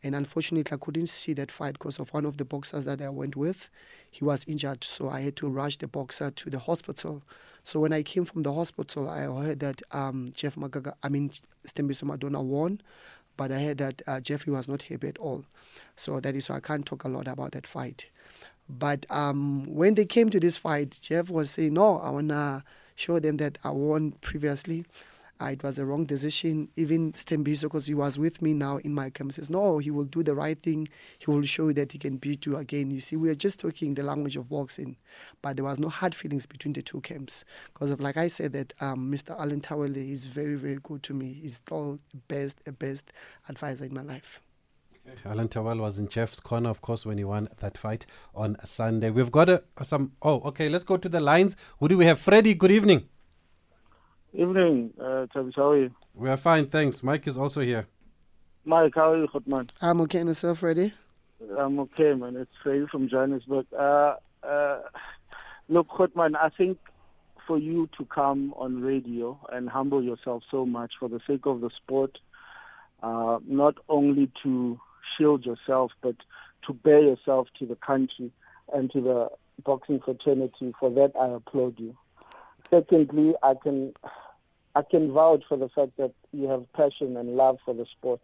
and 0.03 0.17
unfortunately, 0.17 0.75
I 0.75 0.79
couldn't 0.85 1.07
see 1.07 1.35
that 1.35 1.53
fight 1.53 1.75
because 1.75 2.01
of 2.01 2.13
one 2.13 2.25
of 2.25 2.37
the 2.37 2.45
boxers 2.45 2.85
that 2.85 3.01
I 3.01 3.11
went 3.11 3.37
with. 3.37 3.71
He 4.11 4.25
was 4.25 4.45
injured, 4.49 4.83
so 4.83 5.09
I 5.09 5.21
had 5.21 5.37
to 5.37 5.49
rush 5.49 5.77
the 5.77 5.87
boxer 5.87 6.33
to 6.33 6.51
the 6.51 6.59
hospital. 6.59 7.23
So 7.63 7.79
when 7.79 7.93
I 7.93 8.03
came 8.03 8.25
from 8.25 8.43
the 8.43 8.53
hospital, 8.53 9.09
I 9.09 9.21
heard 9.21 9.61
that 9.61 9.83
um, 9.93 10.33
Jeff 10.35 10.57
Magaga, 10.57 10.95
I 11.05 11.11
mean 11.11 11.31
Stembiso 11.65 12.03
Maduna 12.03 12.43
won 12.43 12.81
but 13.37 13.53
I 13.53 13.63
heard 13.63 13.79
that 13.79 14.03
uh, 14.07 14.21
Jeffrey 14.21 14.53
was 14.53 14.69
not 14.69 14.83
happy 14.83 15.09
at 15.09 15.19
all. 15.19 15.45
So 15.97 16.21
that 16.21 16.35
is 16.35 16.49
why 16.49 16.57
I 16.57 16.61
can't 16.61 16.87
talk 16.87 17.05
a 17.05 17.09
lot 17.09 17.29
about 17.29 17.53
that 17.53 17.67
fight. 17.67 18.09
But 18.69 19.07
um, 19.11 19.67
when 19.67 19.95
they 19.95 20.05
came 20.05 20.31
to 20.31 20.41
this 20.41 20.57
fight, 20.57 20.99
Jeff 21.03 21.29
was 21.29 21.51
saying, 21.51 21.75
No, 21.75 21.99
I 21.99 22.11
want 22.11 22.29
to 22.29 22.65
show 22.95 23.19
them 23.19 23.37
that 23.39 23.59
I 23.65 23.71
won 23.71 24.13
previously. 24.21 24.85
Uh, 25.41 25.47
it 25.47 25.63
was 25.63 25.79
a 25.79 25.85
wrong 25.85 26.05
decision. 26.05 26.69
Even 26.77 27.13
Stembiso, 27.13 27.63
because 27.63 27.87
he 27.87 27.95
was 27.95 28.19
with 28.19 28.41
me 28.41 28.55
now 28.55 28.77
in 28.79 28.95
my 28.95 29.11
camp, 29.11 29.33
says, 29.33 29.51
No, 29.51 29.79
he 29.79 29.91
will 29.91 30.05
do 30.05 30.23
the 30.23 30.35
right 30.35 30.61
thing. 30.61 30.89
He 31.19 31.31
will 31.31 31.43
show 31.43 31.69
you 31.69 31.75
that 31.75 31.93
he 31.93 31.99
can 31.99 32.17
beat 32.17 32.47
you 32.47 32.57
again. 32.57 32.91
You 32.91 33.01
see, 33.01 33.17
we 33.17 33.29
are 33.31 33.35
just 33.35 33.59
talking 33.61 33.95
the 33.95 34.03
language 34.03 34.37
of 34.37 34.49
boxing, 34.49 34.97
but 35.43 35.57
there 35.57 35.65
was 35.65 35.79
no 35.79 35.89
hard 35.89 36.15
feelings 36.15 36.47
between 36.47 36.73
the 36.73 36.83
two 36.83 37.01
camps. 37.01 37.45
Because 37.73 37.91
of, 37.91 38.01
like 38.01 38.17
I 38.17 38.29
said, 38.29 38.53
that 38.53 38.73
um, 38.81 39.11
Mr. 39.11 39.39
Alan 39.39 39.61
Toweel 39.61 39.97
is 39.97 40.27
very, 40.27 40.55
very 40.55 40.79
good 40.83 41.03
to 41.05 41.15
me. 41.15 41.33
He's 41.33 41.57
still 41.57 41.99
the 42.11 42.19
best, 42.29 42.65
the 42.65 42.73
best 42.73 43.13
advisor 43.49 43.85
in 43.85 43.95
my 43.95 44.03
life. 44.03 44.41
Alan 45.27 45.49
Toweel 45.49 45.81
was 45.81 45.99
in 45.99 46.09
Jeff's 46.09 46.41
corner, 46.41 46.71
of 46.71 46.81
course, 46.81 47.05
when 47.05 47.19
he 47.19 47.25
won 47.25 47.49
that 47.61 47.77
fight 47.77 48.07
on 48.35 48.57
Sunday. 48.65 49.11
We've 49.11 49.31
got 49.31 49.49
a, 49.49 49.63
some. 49.83 50.13
Oh, 50.23 50.41
okay. 50.47 50.69
Let's 50.69 50.85
go 50.85 50.97
to 50.97 51.09
the 51.09 51.21
lines. 51.21 51.57
Who 51.79 51.89
do 51.89 51.99
we 51.99 52.07
have? 52.07 52.19
Freddie. 52.19 52.55
Good 52.55 52.71
evening. 52.71 53.09
Evening, 54.37 54.93
uh, 55.01 55.27
Travis. 55.33 55.55
How 55.55 55.71
are 55.71 55.79
you? 55.79 55.91
We 56.13 56.29
are 56.29 56.37
fine, 56.37 56.67
thanks. 56.67 57.05
Mike 57.05 57.29
is 57.29 57.39
also 57.39 57.61
here. 57.61 57.87
Mike, 58.65 58.93
how 58.97 59.13
are 59.13 59.17
you, 59.17 59.29
Hotman? 59.29 59.71
I'm 59.81 60.01
okay, 60.03 60.19
and 60.19 60.29
yourself, 60.29 60.59
Freddie? 60.59 60.93
I'm 61.57 61.79
okay, 61.79 62.15
man. 62.15 62.35
It's 62.37 62.51
Freddie 62.61 62.87
from 62.91 63.09
Johannesburg. 63.09 63.67
Uh, 63.73 64.17
uh, 64.43 64.81
look, 65.69 65.87
Hotman, 65.89 66.35
I 66.35 66.49
think 66.49 66.79
for 67.47 67.59
you 67.59 67.89
to 67.97 68.05
come 68.07 68.53
on 68.57 68.83
radio 68.83 69.39
and 69.53 69.69
humble 69.69 70.03
yourself 70.03 70.43
so 70.51 70.67
much 70.67 70.95
for 70.99 71.09
the 71.09 71.21
sake 71.29 71.47
of 71.47 71.61
the 71.61 71.71
sport, 71.71 72.19
uh, 73.05 73.39
not 73.47 73.77
only 73.89 74.33
to 74.43 74.81
shield 75.17 75.47
yourself, 75.47 75.93
but 76.03 76.17
to 76.67 76.73
bear 76.73 77.01
yourself 77.01 77.47
to 77.61 77.67
the 77.67 77.77
country 77.77 78.33
and 78.73 78.91
to 78.91 79.01
the 79.01 79.29
boxing 79.63 80.01
fraternity, 80.01 80.75
for 80.81 80.91
that 80.91 81.13
I 81.21 81.29
applaud 81.29 81.79
you 81.79 81.97
secondly, 82.71 83.35
I 83.43 83.55
can 83.63 83.95
I 84.75 84.83
can 84.83 85.13
vouch 85.13 85.45
for 85.49 85.57
the 85.57 85.69
fact 85.69 85.93
that 85.99 86.13
you 86.33 86.49
have 86.49 86.71
passion 86.73 87.17
and 87.17 87.37
love 87.37 87.59
for 87.65 87.75
the 87.75 87.87
sport. 87.87 88.21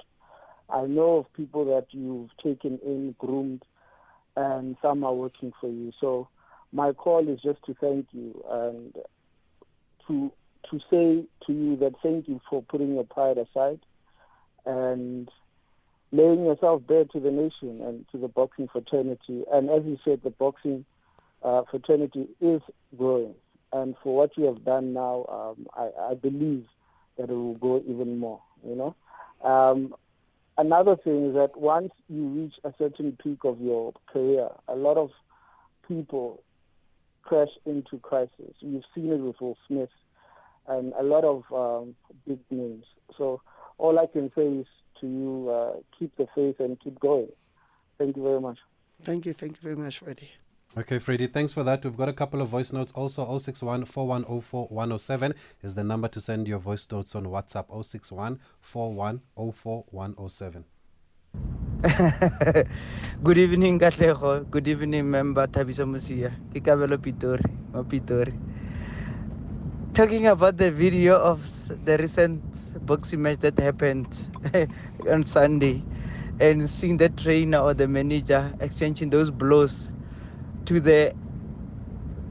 I 0.68 0.82
know 0.82 1.18
of 1.18 1.32
people 1.34 1.64
that 1.66 1.86
you've 1.90 2.30
taken 2.42 2.78
in, 2.84 3.14
groomed, 3.18 3.62
and 4.36 4.76
some 4.82 5.04
are 5.04 5.14
working 5.14 5.52
for 5.60 5.68
you. 5.68 5.92
So 6.00 6.28
my 6.72 6.92
call 6.92 7.28
is 7.28 7.40
just 7.40 7.62
to 7.66 7.74
thank 7.74 8.06
you 8.12 8.44
and 8.50 8.94
to 10.06 10.32
to 10.70 10.78
say 10.90 11.24
to 11.46 11.52
you 11.52 11.76
that 11.76 11.94
thank 12.02 12.28
you 12.28 12.40
for 12.48 12.62
putting 12.62 12.94
your 12.94 13.04
pride 13.04 13.38
aside 13.38 13.80
and 14.66 15.28
laying 16.12 16.44
yourself 16.44 16.82
bare 16.86 17.04
to 17.06 17.20
the 17.20 17.30
nation 17.30 17.80
and 17.82 18.04
to 18.12 18.18
the 18.18 18.28
boxing 18.28 18.68
fraternity. 18.68 19.44
And 19.52 19.70
as 19.70 19.84
you 19.84 19.98
said, 20.04 20.20
the 20.22 20.30
boxing 20.30 20.84
uh, 21.42 21.62
fraternity 21.70 22.28
is 22.40 22.60
growing. 22.96 23.34
And 23.72 23.94
for 24.02 24.16
what 24.16 24.36
you 24.36 24.44
have 24.44 24.64
done 24.64 24.92
now, 24.92 25.26
um, 25.28 25.66
I, 25.74 26.10
I 26.10 26.14
believe 26.14 26.66
that 27.16 27.30
it 27.30 27.34
will 27.34 27.54
go 27.54 27.82
even 27.86 28.18
more. 28.18 28.40
You 28.66 28.74
know, 28.76 29.48
um, 29.48 29.94
another 30.58 30.96
thing 30.96 31.28
is 31.28 31.34
that 31.34 31.56
once 31.56 31.92
you 32.08 32.26
reach 32.28 32.54
a 32.64 32.74
certain 32.78 33.16
peak 33.22 33.38
of 33.44 33.60
your 33.60 33.92
career, 34.12 34.48
a 34.68 34.74
lot 34.74 34.96
of 34.96 35.10
people 35.86 36.42
crash 37.22 37.48
into 37.64 37.98
crisis. 37.98 38.54
You've 38.60 38.84
seen 38.94 39.12
it 39.12 39.18
with 39.18 39.40
Will 39.40 39.56
Smith 39.66 39.90
and 40.66 40.92
a 40.98 41.02
lot 41.02 41.24
of 41.24 41.44
um, 41.52 41.94
big 42.26 42.38
names. 42.50 42.84
So 43.16 43.40
all 43.78 43.98
I 43.98 44.06
can 44.06 44.30
say 44.34 44.46
is 44.46 44.66
to 45.00 45.06
you, 45.06 45.48
uh, 45.48 45.80
keep 45.98 46.16
the 46.16 46.26
faith 46.34 46.56
and 46.60 46.78
keep 46.80 46.98
going. 47.00 47.28
Thank 47.98 48.16
you 48.16 48.22
very 48.22 48.40
much. 48.40 48.58
Thank 49.02 49.26
you. 49.26 49.32
Thank 49.32 49.52
you 49.52 49.62
very 49.62 49.76
much, 49.76 49.98
Freddie. 49.98 50.30
Okay, 50.78 51.00
Freddie, 51.00 51.26
thanks 51.26 51.52
for 51.52 51.64
that. 51.64 51.82
We've 51.84 51.96
got 51.96 52.08
a 52.08 52.12
couple 52.12 52.40
of 52.40 52.46
voice 52.46 52.72
notes. 52.72 52.92
Also, 52.92 53.26
061 53.26 53.86
4104 53.86 54.68
107 54.68 55.34
is 55.62 55.74
the 55.74 55.82
number 55.82 56.06
to 56.06 56.20
send 56.20 56.46
your 56.46 56.60
voice 56.60 56.86
notes 56.92 57.16
on 57.16 57.24
WhatsApp 57.24 57.66
061 57.84 58.38
4104 58.60 59.84
107. 59.90 60.64
Good 63.24 63.38
evening, 63.38 63.80
Katlego. 63.80 64.48
Good 64.48 64.68
evening, 64.68 65.10
member 65.10 65.48
Thabiso 65.48 65.84
Mosia. 65.84 66.30
Kikabelo. 66.54 67.02
Talking 69.92 70.28
about 70.28 70.56
the 70.56 70.70
video 70.70 71.16
of 71.16 71.50
the 71.84 71.98
recent 71.98 72.44
boxing 72.86 73.22
match 73.22 73.38
that 73.38 73.58
happened 73.58 74.06
on 75.10 75.24
Sunday 75.24 75.82
and 76.38 76.70
seeing 76.70 76.96
the 76.96 77.08
trainer 77.08 77.58
or 77.58 77.74
the 77.74 77.88
manager 77.88 78.54
exchanging 78.60 79.10
those 79.10 79.32
blows 79.32 79.88
to 80.66 80.80
the 80.80 81.14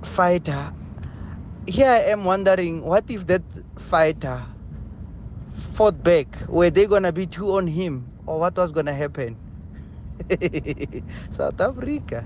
fighter. 0.04 0.74
Here 1.68 1.90
I 1.90 2.00
am 2.12 2.24
wondering 2.24 2.84
what 2.84 3.06
if 3.10 3.28
that 3.28 3.44
fighter 3.78 4.44
fought 5.54 6.04
back? 6.04 6.28
Were 6.48 6.70
they 6.70 6.86
gonna 6.86 7.12
be 7.12 7.26
two 7.28 7.54
on 7.54 7.68
him? 7.68 8.08
Or 8.26 8.40
what 8.40 8.56
was 8.56 8.72
gonna 8.72 8.94
happen? 8.94 9.38
South 11.30 11.60
Africa. 11.60 12.26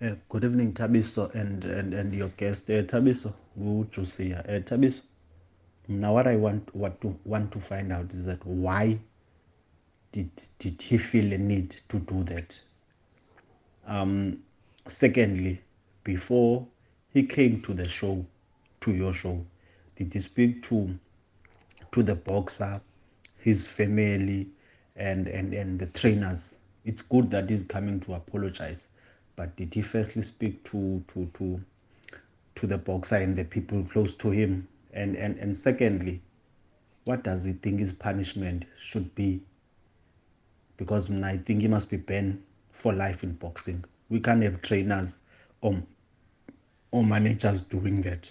Uh, 0.00 0.14
good 0.28 0.44
evening, 0.44 0.72
Thabiso, 0.72 1.34
and, 1.34 1.64
and, 1.64 1.92
and 1.92 2.12
your 2.12 2.28
guest, 2.36 2.70
uh, 2.70 2.82
Thabiso, 2.84 3.32
Jusia. 3.58 4.38
Uh, 4.48 4.60
Thabiso, 4.60 5.00
now 5.88 6.14
what 6.14 6.28
I 6.28 6.36
want 6.36 6.72
what 6.74 7.00
to 7.00 7.16
want 7.24 7.50
to 7.52 7.60
find 7.60 7.92
out 7.92 8.12
is 8.12 8.24
that 8.26 8.44
why 8.46 8.98
did 10.12 10.30
did 10.58 10.80
he 10.80 10.98
feel 10.98 11.32
a 11.32 11.38
need 11.38 11.70
to 11.88 11.98
do 11.98 12.22
that? 12.24 12.58
Um, 13.88 14.42
secondly, 14.86 15.62
before 16.04 16.66
he 17.08 17.24
came 17.24 17.62
to 17.62 17.72
the 17.72 17.88
show, 17.88 18.24
to 18.80 18.92
your 18.92 19.14
show, 19.14 19.44
did 19.96 20.12
he 20.12 20.20
speak 20.20 20.62
to 20.64 20.98
to 21.92 22.02
the 22.02 22.14
boxer, 22.14 22.82
his 23.38 23.66
family, 23.66 24.50
and 24.94 25.26
and 25.26 25.54
and 25.54 25.78
the 25.80 25.86
trainers? 25.86 26.56
It's 26.84 27.00
good 27.00 27.30
that 27.30 27.48
he's 27.48 27.64
coming 27.64 27.98
to 28.00 28.14
apologize, 28.14 28.88
but 29.36 29.56
did 29.56 29.72
he 29.74 29.80
firstly 29.80 30.22
speak 30.22 30.62
to 30.64 31.02
to 31.08 31.26
to 31.34 31.60
to 32.56 32.66
the 32.66 32.76
boxer 32.78 33.16
and 33.16 33.36
the 33.36 33.44
people 33.44 33.82
close 33.84 34.14
to 34.16 34.30
him? 34.30 34.68
And 34.92 35.16
and 35.16 35.38
and 35.38 35.56
secondly, 35.56 36.20
what 37.04 37.24
does 37.24 37.44
he 37.44 37.52
think 37.54 37.80
his 37.80 37.92
punishment 37.92 38.66
should 38.78 39.14
be? 39.14 39.40
Because 40.76 41.10
I 41.10 41.38
think 41.38 41.62
he 41.62 41.68
must 41.68 41.88
be 41.88 41.96
banned 41.96 42.42
for 42.78 42.92
life 42.92 43.24
in 43.24 43.32
boxing. 43.32 43.84
We 44.08 44.20
can't 44.20 44.42
have 44.44 44.62
trainers 44.62 45.20
or, 45.62 45.82
or 46.92 47.02
managers 47.02 47.60
doing 47.62 48.00
that. 48.02 48.30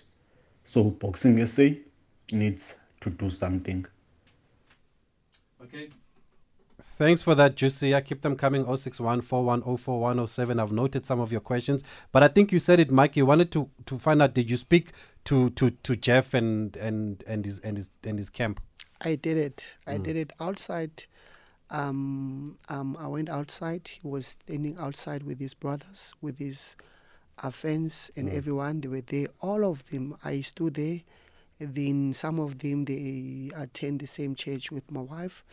So 0.63 0.85
Boxing 0.91 1.45
SA 1.45 1.69
needs 2.31 2.75
to 3.01 3.09
do 3.09 3.29
something. 3.29 3.85
Okay. 5.61 5.89
Thanks 6.79 7.21
for 7.21 7.35
that, 7.35 7.55
Juicy. 7.55 7.93
I 7.93 7.99
keep 7.99 8.21
them 8.21 8.37
coming 8.37 8.63
061 8.65 9.21
I've 9.21 10.71
noted 10.71 11.05
some 11.05 11.19
of 11.19 11.31
your 11.31 11.41
questions. 11.41 11.83
But 12.13 12.23
I 12.23 12.29
think 12.29 12.53
you 12.53 12.59
said 12.59 12.79
it, 12.79 12.89
Mike. 12.89 13.17
You 13.17 13.25
wanted 13.25 13.51
to, 13.51 13.69
to 13.85 13.97
find 13.97 14.21
out 14.21 14.33
did 14.33 14.49
you 14.49 14.55
speak 14.55 14.93
to, 15.25 15.49
to, 15.51 15.71
to 15.71 15.95
Jeff 15.97 16.33
and, 16.33 16.75
and, 16.77 17.21
and 17.27 17.43
his 17.43 17.59
and 17.59 17.75
his 17.75 17.91
and 18.05 18.17
his 18.17 18.29
camp? 18.29 18.61
I 19.01 19.15
did 19.15 19.37
it. 19.37 19.65
I 19.85 19.95
mm. 19.95 20.03
did 20.03 20.15
it 20.15 20.31
outside 20.39 21.03
um, 21.69 22.57
um, 22.69 22.97
I 22.99 23.07
went 23.07 23.29
outside. 23.29 23.87
He 23.87 24.07
was 24.07 24.27
standing 24.27 24.77
outside 24.79 25.23
with 25.23 25.39
his 25.39 25.53
brothers, 25.53 26.13
with 26.21 26.39
his 26.39 26.75
uh, 27.43 27.49
friends, 27.49 28.11
and 28.15 28.29
mm. 28.29 28.35
everyone. 28.35 28.81
They 28.81 28.87
were 28.87 29.01
there. 29.01 29.27
All 29.41 29.65
of 29.65 29.89
them. 29.89 30.15
I 30.23 30.41
stood 30.41 30.75
there. 30.75 31.01
Then 31.59 32.13
some 32.13 32.39
of 32.39 32.59
them 32.59 32.85
they 32.85 33.49
attend 33.55 33.99
the 33.99 34.07
same 34.07 34.35
church 34.35 34.71
with 34.71 34.89
my 34.91 35.01
wife. 35.01 35.43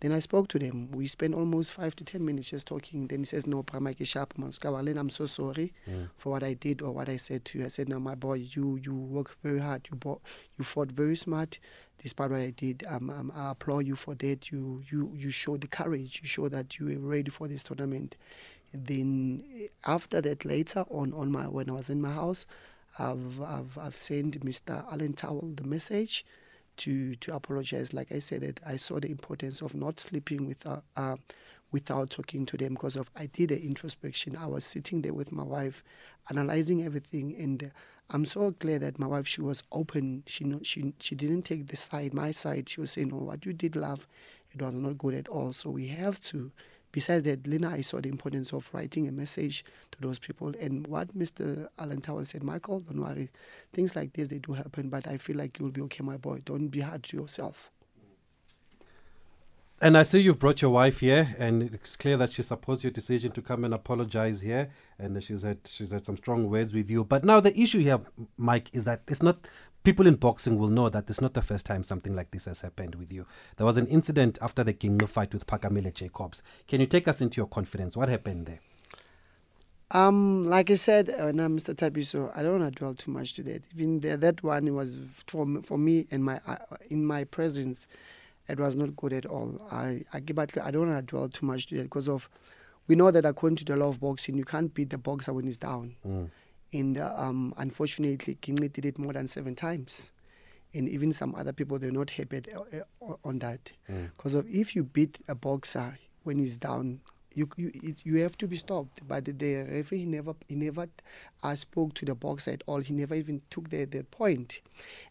Then 0.00 0.12
I 0.12 0.20
spoke 0.20 0.48
to 0.48 0.58
them. 0.58 0.90
We 0.92 1.06
spent 1.06 1.34
almost 1.34 1.72
five 1.72 1.94
to 1.96 2.04
ten 2.04 2.24
minutes 2.24 2.50
just 2.50 2.66
talking. 2.66 3.06
Then 3.06 3.20
he 3.20 3.24
says, 3.26 3.46
No, 3.46 3.62
Pramaki 3.62 4.06
Sharp, 4.06 4.34
I'm 4.38 5.10
so 5.10 5.26
sorry 5.26 5.74
mm. 5.88 6.08
for 6.16 6.30
what 6.30 6.42
I 6.42 6.54
did 6.54 6.80
or 6.80 6.92
what 6.92 7.10
I 7.10 7.18
said 7.18 7.44
to 7.46 7.58
you. 7.58 7.66
I 7.66 7.68
said, 7.68 7.88
No, 7.88 8.00
my 8.00 8.14
boy, 8.14 8.34
you 8.54 8.76
you 8.82 8.94
work 8.94 9.36
very 9.42 9.60
hard. 9.60 9.86
You 9.90 9.96
bought, 9.96 10.22
you 10.58 10.64
fought 10.64 10.90
very 10.90 11.16
smart. 11.16 11.58
Despite 11.98 12.30
what 12.30 12.40
I 12.40 12.50
did, 12.50 12.82
um, 12.88 13.10
um, 13.10 13.30
I 13.36 13.50
applaud 13.50 13.86
you 13.86 13.94
for 13.94 14.14
that. 14.14 14.50
You 14.50 14.82
you 14.90 15.12
you 15.14 15.30
showed 15.30 15.60
the 15.60 15.68
courage. 15.68 16.20
You 16.22 16.28
showed 16.28 16.52
that 16.52 16.78
you 16.78 16.86
were 16.86 17.08
ready 17.08 17.30
for 17.30 17.46
this 17.46 17.62
tournament. 17.62 18.16
Then 18.72 19.68
after 19.84 20.22
that, 20.22 20.46
later 20.46 20.86
on, 20.88 21.12
on 21.12 21.30
my 21.30 21.46
when 21.46 21.68
I 21.68 21.72
was 21.74 21.90
in 21.90 22.00
my 22.00 22.12
house, 22.12 22.46
I've 22.98 23.42
I've, 23.42 23.76
I've 23.76 23.96
sent 23.96 24.40
Mr. 24.42 24.90
Alan 24.90 25.12
Toweel 25.12 25.56
the 25.56 25.64
message 25.64 26.24
to 26.80 27.14
to 27.16 27.34
apologize. 27.34 27.92
Like 27.92 28.12
I 28.12 28.18
said, 28.18 28.42
that 28.42 28.60
I 28.66 28.76
saw 28.76 29.00
the 29.00 29.10
importance 29.10 29.62
of 29.62 29.74
not 29.74 30.00
sleeping 30.00 30.46
without 30.46 30.84
uh, 30.96 31.16
without 31.72 32.10
talking 32.10 32.46
to 32.46 32.56
them 32.56 32.74
because 32.74 32.96
of 32.96 33.10
I 33.16 33.26
did 33.26 33.50
the 33.50 33.62
introspection. 33.62 34.36
I 34.36 34.46
was 34.46 34.64
sitting 34.64 35.02
there 35.02 35.14
with 35.14 35.32
my 35.32 35.42
wife, 35.42 35.82
analyzing 36.28 36.84
everything, 36.84 37.34
and 37.38 37.70
I'm 38.10 38.26
so 38.26 38.50
glad 38.52 38.80
that 38.82 38.98
my 38.98 39.06
wife 39.06 39.26
she 39.26 39.40
was 39.40 39.62
open. 39.72 40.24
She 40.26 40.44
she 40.62 40.94
she 40.98 41.14
didn't 41.14 41.42
take 41.42 41.68
the 41.68 41.76
side 41.76 42.12
my 42.14 42.32
side. 42.32 42.68
She 42.68 42.80
was 42.80 42.90
saying, 42.90 43.08
"No, 43.08 43.16
what 43.18 43.44
you 43.46 43.52
did, 43.52 43.76
love, 43.76 44.06
it 44.52 44.60
was 44.62 44.74
not 44.74 44.98
good 44.98 45.14
at 45.14 45.28
all." 45.28 45.52
So 45.52 45.70
we 45.70 45.88
have 45.88 46.20
to 46.22 46.50
besides 46.92 47.24
that, 47.24 47.46
Lena, 47.46 47.70
I 47.70 47.80
saw 47.80 48.00
the 48.00 48.08
importance 48.08 48.52
of 48.52 48.68
writing 48.72 49.08
a 49.08 49.12
message 49.12 49.64
to 49.92 50.00
those 50.00 50.18
people. 50.18 50.52
And 50.60 50.86
what 50.86 51.16
Mr. 51.16 51.68
Alan 51.78 52.00
Toweel 52.00 52.26
said, 52.26 52.42
Michael, 52.42 52.80
don't 52.80 53.00
worry. 53.00 53.30
Things 53.72 53.96
like 53.96 54.12
this, 54.12 54.28
they 54.28 54.38
do 54.38 54.52
happen, 54.52 54.88
but 54.88 55.06
I 55.06 55.16
feel 55.16 55.36
like 55.36 55.58
you'll 55.58 55.70
be 55.70 55.80
okay, 55.82 56.02
my 56.02 56.16
boy. 56.16 56.42
Don't 56.44 56.68
be 56.68 56.80
hard 56.80 57.02
to 57.04 57.16
yourself. 57.16 57.70
And 59.82 59.96
I 59.96 60.02
see 60.02 60.20
you've 60.20 60.38
brought 60.38 60.60
your 60.60 60.72
wife 60.72 61.00
here, 61.00 61.34
and 61.38 61.62
it's 61.62 61.96
clear 61.96 62.18
that 62.18 62.32
she 62.32 62.42
supports 62.42 62.84
your 62.84 62.90
decision 62.90 63.32
to 63.32 63.40
come 63.40 63.64
and 63.64 63.72
apologize 63.72 64.42
here, 64.42 64.68
and 64.98 65.24
she's 65.24 65.40
had 65.40 65.60
she's 65.64 65.90
had 65.90 66.04
some 66.04 66.18
strong 66.18 66.50
words 66.50 66.74
with 66.74 66.90
you. 66.90 67.02
But 67.02 67.24
now 67.24 67.40
the 67.40 67.58
issue 67.58 67.78
here, 67.78 67.98
Mike, 68.36 68.68
is 68.74 68.84
that 68.84 69.00
it's 69.08 69.22
not 69.22 69.46
people 69.82 70.06
in 70.06 70.16
boxing 70.16 70.58
will 70.58 70.68
know 70.68 70.88
that 70.88 71.08
it's 71.08 71.20
not 71.20 71.34
the 71.34 71.42
first 71.42 71.66
time 71.66 71.82
something 71.82 72.14
like 72.14 72.30
this 72.30 72.44
has 72.44 72.60
happened 72.60 72.94
with 72.94 73.12
you. 73.12 73.26
There 73.56 73.66
was 73.66 73.76
an 73.76 73.86
incident 73.86 74.38
after 74.42 74.62
the 74.64 74.72
King 74.72 74.98
fight 75.06 75.32
with 75.32 75.46
Phakamile 75.46 75.92
Jacobs. 75.94 76.42
Can 76.68 76.80
you 76.80 76.86
take 76.86 77.08
us 77.08 77.20
into 77.20 77.38
your 77.38 77.46
confidence? 77.46 77.96
What 77.96 78.08
happened 78.08 78.46
there? 78.46 78.60
Um, 79.92 80.44
like 80.44 80.70
I 80.70 80.74
said, 80.74 81.08
uh, 81.08 81.32
now 81.32 81.48
Mr. 81.48 81.74
Thabiso, 81.74 82.30
I 82.36 82.42
don't 82.42 82.60
want 82.60 82.72
to 82.72 82.78
dwell 82.78 82.94
too 82.94 83.10
much 83.10 83.34
to 83.34 83.42
that. 83.44 83.64
Even 83.74 84.00
the, 84.00 84.16
that 84.16 84.42
one 84.42 84.72
was 84.72 84.98
for 85.26 85.44
me, 85.44 85.62
for 85.62 85.78
me 85.78 86.06
and 86.12 86.24
my 86.24 86.38
uh, 86.46 86.56
in 86.90 87.04
my 87.04 87.24
presence, 87.24 87.88
it 88.48 88.60
was 88.60 88.76
not 88.76 88.94
good 88.94 89.12
at 89.12 89.26
all. 89.26 89.58
I 89.70 90.04
I, 90.12 90.20
but 90.20 90.56
I 90.62 90.70
don't 90.70 90.88
want 90.88 91.08
to 91.08 91.10
dwell 91.10 91.28
too 91.28 91.44
much 91.44 91.66
to 91.68 91.76
that 91.76 91.84
because 91.84 92.08
of 92.08 92.28
we 92.86 92.94
know 92.94 93.10
that 93.10 93.24
according 93.24 93.56
to 93.56 93.64
the 93.64 93.76
law 93.76 93.88
of 93.88 94.00
boxing, 94.00 94.36
you 94.36 94.44
can't 94.44 94.72
beat 94.72 94.90
the 94.90 94.98
boxer 94.98 95.32
when 95.32 95.46
he's 95.46 95.56
down. 95.56 95.96
Mm. 96.06 96.30
And 96.72 96.98
um, 96.98 97.52
unfortunately, 97.56 98.36
Kingley 98.40 98.68
did 98.68 98.84
it 98.84 98.98
more 98.98 99.12
than 99.12 99.26
seven 99.26 99.54
times. 99.54 100.12
And 100.72 100.88
even 100.88 101.12
some 101.12 101.34
other 101.34 101.52
people, 101.52 101.78
they're 101.78 101.90
not 101.90 102.10
happy 102.10 102.42
uh, 102.54 103.14
on 103.24 103.40
that. 103.40 103.72
Because 103.86 104.36
mm. 104.36 104.44
if 104.48 104.76
you 104.76 104.84
beat 104.84 105.18
a 105.26 105.34
boxer 105.34 105.98
when 106.22 106.38
he's 106.38 106.56
down, 106.58 107.00
you 107.34 107.48
you 107.56 107.70
it, 107.74 108.04
you 108.04 108.16
have 108.22 108.36
to 108.38 108.46
be 108.46 108.56
stopped. 108.56 109.06
But 109.06 109.24
the, 109.24 109.32
the 109.32 109.62
referee 109.70 109.98
he 109.98 110.04
never 110.04 110.34
he 110.48 110.54
never 110.54 110.88
uh, 111.42 111.54
spoke 111.54 111.94
to 111.94 112.04
the 112.04 112.14
boxer 112.14 112.52
at 112.52 112.62
all. 112.66 112.80
He 112.80 112.94
never 112.94 113.14
even 113.14 113.42
took 113.50 113.70
the 113.70 113.84
the 113.84 114.04
point. 114.04 114.60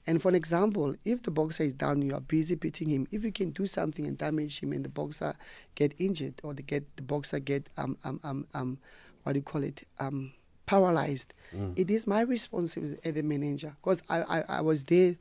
And 0.05 0.21
for 0.21 0.29
an 0.29 0.35
example, 0.35 0.95
if 1.05 1.23
the 1.23 1.31
boxer 1.31 1.63
is 1.63 1.73
down, 1.73 2.01
you 2.01 2.13
are 2.13 2.21
busy 2.21 2.55
beating 2.55 2.89
him. 2.89 3.07
If 3.11 3.23
you 3.23 3.31
can 3.31 3.51
do 3.51 3.65
something 3.65 4.05
and 4.07 4.17
damage 4.17 4.61
him, 4.61 4.73
and 4.73 4.83
the 4.83 4.89
boxer 4.89 5.35
get 5.75 5.93
injured 5.97 6.35
or 6.43 6.53
the 6.53 6.61
get 6.61 6.83
the 6.95 7.03
boxer 7.03 7.39
get 7.39 7.67
um 7.77 7.97
um 8.03 8.19
um 8.23 8.47
um 8.53 8.77
what 9.23 9.33
do 9.33 9.39
you 9.39 9.43
call 9.43 9.63
it 9.63 9.85
um 9.99 10.33
paralyzed, 10.69 11.33
mm. 11.55 11.73
it 11.75 11.89
is 11.89 12.05
my 12.05 12.21
responsibility 12.21 12.99
as 13.03 13.13
the 13.15 13.23
manager 13.23 13.75
because 13.81 14.03
I, 14.07 14.21
I 14.21 14.43
I 14.57 14.61
was 14.61 14.85
there. 14.85 15.15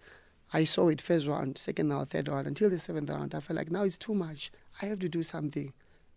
I 0.53 0.65
saw 0.65 0.89
it 0.89 1.01
first 1.01 1.27
round, 1.27 1.59
second 1.59 1.91
round, 1.91 2.11
third 2.11 2.29
round, 2.29 2.47
until 2.47 2.71
the 2.71 2.79
seventh 2.79 3.11
round. 3.11 3.35
I 3.35 3.41
felt 3.41 3.57
like 3.57 3.71
now 3.71 3.83
it's 3.83 3.99
too 3.99 4.15
much. 4.15 4.51
I 4.81 4.87
have 4.87 4.99
to 5.01 5.09
do 5.09 5.23
something. 5.23 5.73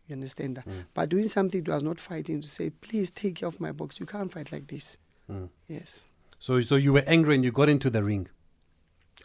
You 0.07 0.13
understand 0.13 0.57
that? 0.57 0.67
Mm. 0.67 0.85
But 0.93 1.09
doing 1.09 1.27
something 1.27 1.63
was 1.63 1.83
not 1.83 1.99
fighting 1.99 2.41
to 2.41 2.47
say, 2.47 2.69
please 2.69 3.11
take 3.11 3.35
care 3.35 3.47
of 3.47 3.59
my 3.59 3.71
box. 3.71 3.99
You 3.99 4.05
can't 4.05 4.31
fight 4.31 4.51
like 4.51 4.67
this. 4.67 4.97
Mm. 5.29 5.49
Yes. 5.67 6.05
So, 6.39 6.59
so 6.61 6.75
you 6.75 6.93
were 6.93 7.03
angry 7.07 7.35
and 7.35 7.43
you 7.43 7.51
got 7.51 7.69
into 7.69 7.89
the 7.89 8.03
ring. 8.03 8.27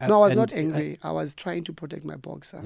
no, 0.01 0.23
I 0.23 0.27
was 0.29 0.35
not 0.35 0.53
angry. 0.53 0.99
I 1.03 1.13
was 1.13 1.35
trying 1.35 1.65
to 1.65 1.73
protect 1.73 2.05
my 2.05 2.17
boxer. 2.17 2.63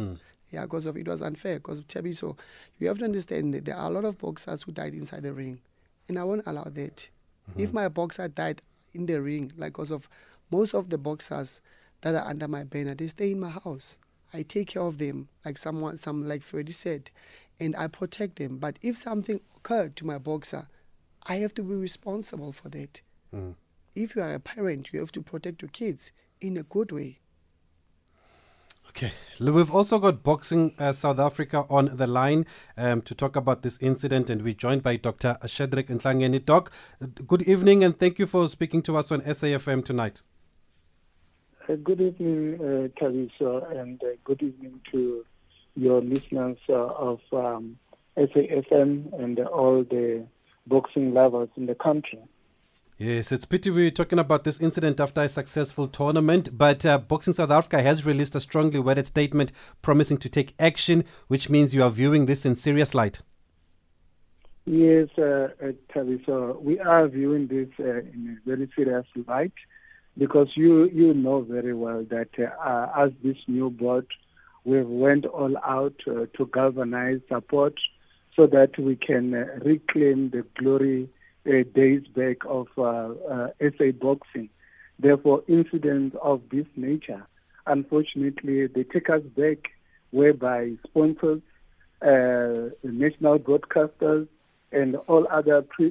Yeah, 0.50 0.62
because 0.62 0.86
of 0.86 0.96
it 0.96 1.06
was 1.08 1.22
unfair. 1.22 1.56
Because 1.58 1.78
of 1.78 1.86
Tabi, 1.88 2.12
so 2.12 2.36
you 2.78 2.88
have 2.88 2.98
to 2.98 3.04
understand 3.04 3.54
that 3.54 3.64
there 3.66 3.76
are 3.76 3.88
a 3.90 3.92
lot 3.92 4.04
of 4.04 4.18
boxers 4.18 4.62
who 4.62 4.72
died 4.72 4.94
inside 4.94 5.22
the 5.22 5.32
ring, 5.32 5.60
and 6.08 6.18
I 6.18 6.24
won't 6.24 6.42
allow 6.46 6.64
that. 6.64 7.08
If 7.56 7.72
my 7.72 7.88
boxer 7.88 8.28
died 8.28 8.62
in 8.94 9.06
the 9.06 9.20
ring, 9.20 9.52
like 9.56 9.72
because 9.72 9.90
of 9.90 10.08
most 10.50 10.74
of 10.74 10.90
the 10.90 10.98
boxers 10.98 11.60
that 12.00 12.14
are 12.14 12.26
under 12.26 12.48
my 12.48 12.64
banner, 12.64 12.94
they 12.94 13.06
stay 13.08 13.32
in 13.32 13.40
my 13.40 13.50
house. 13.50 13.98
I 14.32 14.42
take 14.42 14.68
care 14.68 14.82
of 14.82 14.98
them, 14.98 15.28
like 15.44 15.58
someone, 15.58 15.96
some 15.96 16.26
like 16.26 16.42
Freddie 16.42 16.72
said, 16.72 17.10
and 17.58 17.74
I 17.76 17.88
protect 17.88 18.36
them. 18.36 18.58
But 18.58 18.78
if 18.80 18.96
something 18.96 19.40
occurred 19.56 19.96
to 19.96 20.06
my 20.06 20.18
boxer, 20.18 20.68
I 21.26 21.36
have 21.36 21.54
to 21.54 21.62
be 21.62 21.74
responsible 21.74 22.52
for 22.52 22.68
that. 22.70 23.02
Hmm. 23.30 23.50
If 23.94 24.14
you 24.14 24.22
are 24.22 24.34
a 24.34 24.40
parent, 24.40 24.92
you 24.92 25.00
have 25.00 25.12
to 25.12 25.22
protect 25.22 25.62
your 25.62 25.68
kids 25.70 26.12
in 26.40 26.56
a 26.56 26.62
good 26.62 26.92
way. 26.92 27.18
Okay. 28.90 29.12
We've 29.38 29.72
also 29.72 30.00
got 30.00 30.24
Boxing 30.24 30.74
uh, 30.76 30.90
South 30.90 31.20
Africa 31.20 31.64
on 31.70 31.96
the 31.96 32.08
line 32.08 32.44
um, 32.76 33.02
to 33.02 33.14
talk 33.14 33.36
about 33.36 33.62
this 33.62 33.78
incident, 33.80 34.28
and 34.28 34.42
we're 34.42 34.52
joined 34.52 34.82
by 34.82 34.96
Dr. 34.96 35.36
Shedrick 35.44 35.86
Ntlangeni. 35.86 36.44
Doc, 36.44 36.72
uh, 37.00 37.06
good 37.24 37.42
evening, 37.42 37.84
and 37.84 37.96
thank 37.96 38.18
you 38.18 38.26
for 38.26 38.48
speaking 38.48 38.82
to 38.82 38.96
us 38.96 39.12
on 39.12 39.20
SAFM 39.20 39.84
tonight. 39.84 40.22
Uh, 41.68 41.76
Good 41.76 42.00
evening, 42.00 42.58
uh, 42.60 43.60
and 43.78 44.02
uh, 44.02 44.06
good 44.24 44.42
evening 44.42 44.80
to 44.90 45.24
your 45.76 46.00
listeners 46.00 46.58
uh, 46.68 46.72
of 46.72 47.20
um, 47.32 47.78
SAFM 48.16 49.22
and 49.22 49.38
all 49.38 49.84
the 49.84 50.26
boxing 50.66 51.14
lovers 51.14 51.48
in 51.56 51.66
the 51.66 51.76
country. 51.76 52.18
Yes, 53.02 53.32
it's 53.32 53.46
pity 53.46 53.70
we're 53.70 53.90
talking 53.90 54.18
about 54.18 54.44
this 54.44 54.60
incident 54.60 55.00
after 55.00 55.22
a 55.22 55.28
successful 55.30 55.88
tournament, 55.88 56.50
but 56.58 56.84
uh, 56.84 56.98
Boxing 56.98 57.32
South 57.32 57.50
Africa 57.50 57.80
has 57.80 58.04
released 58.04 58.34
a 58.34 58.42
strongly 58.42 58.78
worded 58.78 59.06
statement 59.06 59.52
promising 59.80 60.18
to 60.18 60.28
take 60.28 60.52
action, 60.58 61.04
which 61.26 61.48
means 61.48 61.74
you 61.74 61.82
are 61.82 61.88
viewing 61.88 62.26
this 62.26 62.44
in 62.44 62.54
serious 62.54 62.94
light. 62.94 63.22
Yes, 64.66 65.08
uh, 65.16 65.48
uh, 65.62 65.72
Thabiso, 65.94 66.60
we 66.60 66.78
are 66.78 67.08
viewing 67.08 67.46
this 67.46 67.68
uh, 67.80 68.00
in 68.00 68.38
a 68.38 68.46
very 68.46 68.68
serious 68.76 69.06
light 69.26 69.54
because 70.18 70.48
you 70.54 70.84
you 70.90 71.14
know 71.14 71.40
very 71.40 71.72
well 71.72 72.04
that 72.10 72.28
uh, 72.38 72.88
as 72.94 73.12
this 73.24 73.38
new 73.48 73.70
board, 73.70 74.06
we've 74.64 74.86
went 74.86 75.24
all 75.24 75.56
out 75.64 75.96
uh, 76.06 76.26
to 76.36 76.50
galvanize 76.52 77.20
support 77.30 77.80
so 78.36 78.46
that 78.48 78.78
we 78.78 78.94
can 78.94 79.32
uh, 79.32 79.46
reclaim 79.64 80.28
the 80.28 80.44
glory 80.58 81.08
uh, 81.46 81.62
days 81.74 82.02
back 82.14 82.38
of 82.46 82.68
uh, 82.76 82.82
uh, 82.82 83.48
SA 83.60 83.92
boxing. 84.00 84.48
Therefore, 84.98 85.42
incidents 85.48 86.16
of 86.22 86.42
this 86.50 86.66
nature, 86.76 87.26
unfortunately, 87.66 88.66
they 88.66 88.84
take 88.84 89.08
us 89.08 89.22
back 89.36 89.70
whereby 90.10 90.72
sponsors, 90.86 91.40
uh, 92.02 92.70
national 92.82 93.38
broadcasters, 93.38 94.28
and 94.72 94.96
all 95.08 95.26
other 95.30 95.62
pre, 95.62 95.90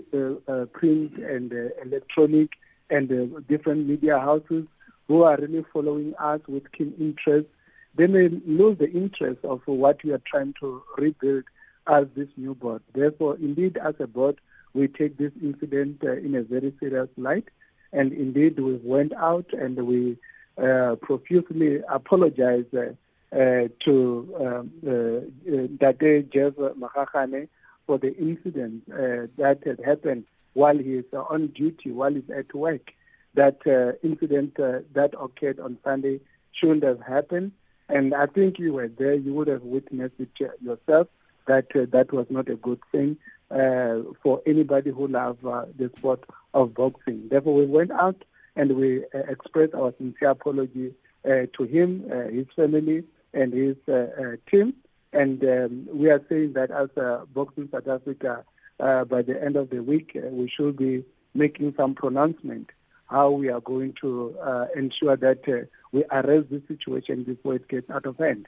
print 0.71 1.17
and 1.17 1.53
electronic 1.83 2.51
and 2.89 3.45
different 3.47 3.87
media 3.87 4.19
houses 4.19 4.65
who 5.09 5.23
are 5.23 5.37
really 5.37 5.65
following 5.73 6.13
us 6.19 6.39
with 6.47 6.71
keen 6.71 6.93
interest, 6.99 7.47
they 7.95 8.07
may 8.07 8.29
lose 8.45 8.77
the 8.77 8.89
interest 8.91 9.43
of 9.43 9.61
what 9.65 10.01
we 10.03 10.13
are 10.13 10.21
trying 10.25 10.53
to 10.59 10.81
rebuild 10.97 11.43
as 11.87 12.05
this 12.15 12.27
new 12.37 12.53
board. 12.53 12.81
Therefore, 12.93 13.35
indeed, 13.35 13.77
as 13.77 13.95
a 13.99 14.07
board, 14.07 14.39
we 14.73 14.87
take 14.87 15.17
this 15.17 15.31
incident 15.41 16.01
uh, 16.03 16.13
in 16.13 16.35
a 16.35 16.43
very 16.43 16.73
serious 16.79 17.09
light, 17.17 17.45
and 17.91 18.13
indeed, 18.13 18.59
we 18.59 18.75
went 18.83 19.13
out 19.13 19.47
and 19.53 19.75
we 19.87 20.17
uh, 20.61 20.95
profusely 21.01 21.79
apologize 21.89 22.65
uh, 22.73 22.91
uh, 23.35 23.67
to 23.85 24.35
um, 24.39 24.71
uh, 24.85 24.91
uh, 24.91 25.91
Dade 25.93 26.31
Jeff 26.31 26.53
Makakane 26.53 27.47
for 27.87 27.97
the 27.97 28.15
incident 28.17 28.87
that 28.87 29.59
had 29.65 29.79
happened 29.83 30.25
while 30.53 30.77
he 30.77 30.95
is 30.95 31.05
on 31.13 31.47
duty, 31.47 31.91
while 31.91 32.13
he's 32.13 32.29
at 32.35 32.53
work. 32.53 32.91
That 33.35 33.61
incident 34.03 34.55
that 34.55 35.11
occurred 35.19 35.59
on 35.59 35.77
Sunday 35.83 36.19
shouldn't 36.51 36.83
have 36.83 37.01
happened. 37.01 37.51
And 37.87 38.13
I 38.13 38.25
think 38.27 38.59
you 38.59 38.73
were 38.73 38.87
there, 38.87 39.13
you 39.13 39.33
would 39.33 39.47
have 39.47 39.63
witnessed 39.63 40.15
it 40.19 40.29
yourself 40.61 41.07
that 41.47 41.67
that 41.73 42.11
was 42.11 42.27
not 42.29 42.49
a 42.49 42.55
good 42.55 42.79
thing 42.91 43.17
for 43.49 44.41
anybody 44.45 44.91
who 44.91 45.07
loves 45.07 45.43
uh, 45.43 45.65
the 45.77 45.91
sport 45.97 46.23
of 46.53 46.73
boxing. 46.73 47.27
Therefore, 47.29 47.55
we 47.55 47.65
went 47.65 47.91
out 47.91 48.23
and 48.55 48.75
we 48.75 49.05
uh, 49.13 49.19
expressed 49.29 49.73
our 49.73 49.93
sincere 49.97 50.31
apology 50.31 50.93
uh, 51.25 51.47
to 51.57 51.63
him, 51.63 52.05
uh, 52.11 52.29
his 52.29 52.47
family, 52.55 53.03
and 53.33 53.53
his 53.53 53.75
uh, 53.87 54.07
uh, 54.21 54.35
team. 54.49 54.73
And 55.13 55.43
um, 55.43 55.87
we 55.91 56.09
are 56.09 56.21
saying 56.29 56.53
that 56.53 56.71
as 56.71 56.89
uh, 56.97 57.25
Boxing 57.33 57.69
South 57.71 57.87
Africa, 57.87 58.43
uh, 58.79 59.05
by 59.05 59.21
the 59.21 59.41
end 59.41 59.55
of 59.55 59.69
the 59.69 59.81
week, 59.81 60.15
uh, 60.15 60.27
we 60.29 60.49
should 60.49 60.77
be 60.77 61.03
making 61.33 61.73
some 61.77 61.95
pronouncement 61.95 62.69
how 63.07 63.31
we 63.31 63.49
are 63.49 63.61
going 63.61 63.93
to 64.01 64.35
uh, 64.41 64.67
ensure 64.75 65.17
that 65.17 65.39
uh, 65.47 65.65
we 65.91 66.03
arrest 66.11 66.49
this 66.51 66.61
situation 66.67 67.23
before 67.23 67.55
it 67.55 67.67
gets 67.67 67.89
out 67.89 68.05
of 68.05 68.17
hand. 68.17 68.47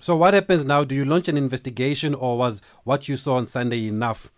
So, 0.00 0.16
what 0.16 0.34
happens 0.34 0.64
now? 0.64 0.84
Do 0.84 0.94
you 0.94 1.04
launch 1.04 1.28
an 1.28 1.36
investigation, 1.36 2.14
or 2.14 2.38
was 2.38 2.62
what 2.84 3.08
you 3.08 3.16
saw 3.16 3.36
on 3.36 3.46
Sunday 3.46 3.86
enough? 3.88 4.30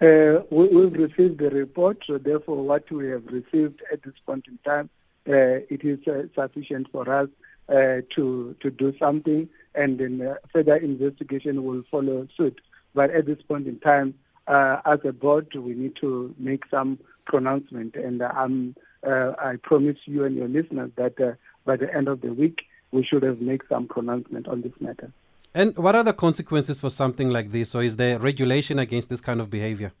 Uh, 0.00 0.42
we, 0.50 0.68
we've 0.68 0.92
received 0.92 1.38
the 1.38 1.50
report, 1.50 1.98
so 2.06 2.18
therefore 2.18 2.62
what 2.62 2.88
we 2.90 3.08
have 3.08 3.26
received 3.26 3.82
at 3.92 4.02
this 4.04 4.14
point 4.24 4.44
in 4.46 4.56
time, 4.64 4.88
uh, 5.28 5.66
it 5.68 5.82
is 5.82 5.98
uh, 6.06 6.22
sufficient 6.34 6.86
for 6.92 7.10
us 7.12 7.28
uh, 7.68 8.02
to 8.14 8.54
to 8.60 8.70
do 8.70 8.96
something, 8.98 9.48
and 9.74 9.98
then 9.98 10.20
uh, 10.20 10.34
further 10.52 10.76
investigation 10.76 11.64
will 11.64 11.82
follow 11.90 12.28
suit. 12.36 12.60
But 12.94 13.10
at 13.10 13.26
this 13.26 13.42
point 13.42 13.66
in 13.66 13.80
time, 13.80 14.14
uh, 14.46 14.80
as 14.86 15.00
a 15.04 15.12
board, 15.12 15.52
we 15.54 15.74
need 15.74 15.96
to 16.00 16.32
make 16.38 16.62
some 16.70 17.00
pronouncement, 17.26 17.96
and 17.96 18.22
um, 18.22 18.76
uh, 19.04 19.32
I 19.38 19.56
promise 19.60 19.98
you 20.04 20.24
and 20.24 20.36
your 20.36 20.48
listeners 20.48 20.92
that 20.96 21.36
by 21.66 21.76
the 21.76 21.92
end 21.92 22.06
of 22.06 22.20
the 22.20 22.32
week, 22.32 22.60
we 22.90 23.04
should 23.04 23.22
have 23.22 23.40
made 23.40 23.62
some 23.68 23.86
pronouncement 23.86 24.48
on 24.48 24.62
this 24.62 24.72
matter. 24.80 25.12
And 25.54 25.76
what 25.76 25.94
are 25.94 26.04
the 26.04 26.12
consequences 26.12 26.78
for 26.78 26.90
something 26.90 27.30
like 27.30 27.50
this? 27.52 27.74
Or 27.74 27.82
is 27.82 27.96
there 27.96 28.18
regulation 28.18 28.78
against 28.78 29.08
this 29.08 29.20
kind 29.20 29.40
of 29.40 29.50
behavior? 29.50 29.92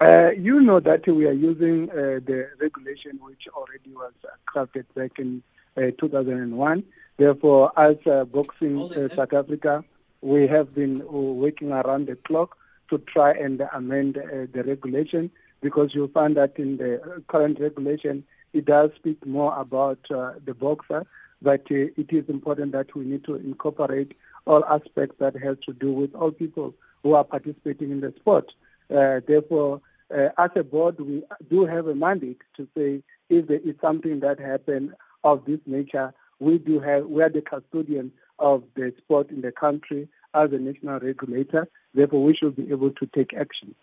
Uh, 0.00 0.30
you 0.30 0.60
know 0.60 0.78
that 0.78 1.06
we 1.08 1.26
are 1.26 1.32
using 1.32 1.90
uh, 1.90 2.20
the 2.24 2.48
regulation 2.60 3.18
which 3.20 3.48
already 3.52 3.90
was 3.94 4.12
crafted 4.46 4.84
back 4.94 5.18
in 5.18 5.42
uh, 5.76 5.90
2001. 5.98 6.84
Therefore, 7.16 7.72
as 7.76 7.96
uh, 8.06 8.24
Boxing 8.24 8.80
uh, 8.92 9.08
South 9.16 9.32
Africa, 9.32 9.84
we 10.20 10.46
have 10.46 10.72
been 10.74 11.02
uh, 11.02 11.04
working 11.04 11.72
around 11.72 12.06
the 12.06 12.14
clock 12.14 12.56
to 12.90 12.98
try 12.98 13.32
and 13.32 13.60
amend 13.72 14.18
uh, 14.18 14.46
the 14.52 14.62
regulation 14.64 15.30
because 15.60 15.94
you'll 15.94 16.08
find 16.08 16.36
that 16.36 16.56
in 16.58 16.76
the 16.76 17.22
current 17.26 17.58
regulation, 17.60 18.24
it 18.52 18.64
does 18.64 18.90
speak 18.96 19.24
more 19.26 19.58
about 19.58 19.98
uh, 20.10 20.32
the 20.44 20.54
boxer, 20.54 21.04
but 21.42 21.62
uh, 21.70 21.92
it 21.96 22.10
is 22.10 22.28
important 22.28 22.72
that 22.72 22.94
we 22.94 23.04
need 23.04 23.24
to 23.24 23.36
incorporate 23.36 24.12
all 24.46 24.64
aspects 24.64 25.16
that 25.20 25.36
has 25.36 25.56
to 25.66 25.72
do 25.72 25.92
with 25.92 26.14
all 26.14 26.30
people 26.30 26.74
who 27.02 27.14
are 27.14 27.24
participating 27.24 27.90
in 27.90 28.00
the 28.00 28.12
sport. 28.16 28.50
Uh, 28.90 29.20
therefore, 29.26 29.80
uh, 30.14 30.28
as 30.38 30.50
a 30.56 30.64
board, 30.64 30.98
we 31.00 31.22
do 31.50 31.66
have 31.66 31.86
a 31.86 31.94
mandate 31.94 32.40
to 32.56 32.66
say 32.76 33.02
if 33.28 33.46
there 33.46 33.60
is 33.60 33.74
something 33.80 34.20
that 34.20 34.40
happened 34.40 34.94
of 35.22 35.44
this 35.44 35.60
nature, 35.66 36.12
we 36.40 36.58
do 36.58 36.80
have 36.80 37.06
we 37.06 37.22
are 37.22 37.28
the 37.28 37.42
custodian 37.42 38.10
of 38.38 38.62
the 38.74 38.92
sport 38.98 39.30
in 39.30 39.42
the 39.42 39.52
country 39.52 40.08
as 40.34 40.52
a 40.52 40.58
national 40.58 41.00
regulator. 41.00 41.68
Therefore, 41.94 42.22
we 42.22 42.34
should 42.34 42.56
be 42.56 42.70
able 42.70 42.90
to 42.92 43.06
take 43.06 43.34
action. 43.34 43.74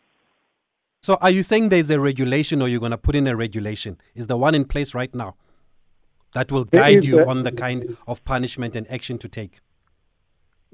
So, 1.01 1.17
are 1.21 1.29
you 1.29 1.43
saying 1.43 1.69
there's 1.69 1.89
a 1.91 1.99
regulation, 1.99 2.61
or 2.61 2.67
you're 2.67 2.79
going 2.79 2.91
to 2.91 2.97
put 2.97 3.15
in 3.15 3.27
a 3.27 3.35
regulation? 3.35 3.99
Is 4.15 4.25
the 4.25 4.37
one 4.37 4.55
in 4.55 4.65
place 4.65 4.95
right 4.95 5.13
now 5.13 5.35
that 6.35 6.51
will 6.51 6.65
guide 6.65 7.03
you 7.05 7.21
a- 7.21 7.27
on 7.27 7.43
the 7.43 7.51
kind 7.51 7.97
of 8.07 8.23
punishment 8.23 8.75
and 8.75 8.85
action 8.91 9.17
to 9.17 9.27
take? 9.27 9.61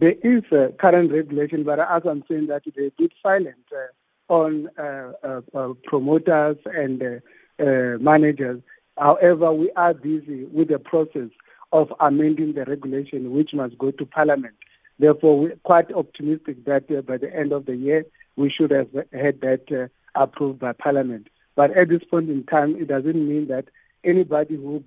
there 0.02 0.16
is 0.24 0.44
a 0.52 0.74
current 0.80 1.12
regulation, 1.12 1.64
but 1.64 1.80
as 1.80 2.02
I'm 2.06 2.24
saying 2.28 2.48
that 2.48 2.64
they 2.76 2.92
did 2.98 3.14
silent 3.22 3.66
uh, 3.72 4.34
on 4.34 4.68
uh, 4.78 5.12
uh, 5.24 5.42
uh 5.54 5.74
promoters 5.84 6.58
and 6.66 7.04
uh, 7.04 7.64
uh, 7.64 7.98
managers. 8.00 8.62
However, 8.98 9.54
we 9.54 9.70
are 9.74 9.94
busy 9.94 10.46
with 10.46 10.70
the 10.70 10.80
process 10.80 11.30
of 11.72 11.94
amending 12.00 12.54
the 12.54 12.66
regulation, 12.66 13.32
which 13.32 13.54
must 13.54 13.78
go 13.78 13.92
to 13.92 14.06
Parliament. 14.06 14.56
Therefore, 14.98 15.40
we're 15.40 15.56
quite 15.58 15.94
optimistic 15.94 16.66
that 16.66 16.88
by 17.06 17.18
the 17.18 17.34
end 17.34 17.52
of 17.52 17.68
the 17.68 17.76
year, 17.76 18.04
we 18.36 18.50
should 18.50 18.72
have 18.72 18.90
had 19.14 19.42
that 19.42 19.90
approved 20.16 20.60
by 20.60 20.74
Parliament. 20.74 21.28
But 21.56 21.72
at 21.78 21.90
this 21.90 22.04
point 22.04 22.30
in 22.30 22.44
time, 22.46 22.76
it 22.76 22.88
doesn't 22.88 23.28
mean 23.28 23.48
that 23.50 23.66
anybody 24.04 24.56
who 24.56 24.84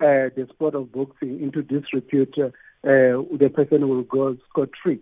bring 0.00 0.30
the 0.36 0.46
sport 0.52 0.74
of 0.74 0.90
boxing 0.92 1.40
into 1.40 1.62
disrepute 1.62 2.34
uh, 2.38 2.48
the 2.82 3.50
person 3.54 3.88
will 3.88 4.02
go 4.02 4.36
scot 4.48 4.70
free. 4.82 5.00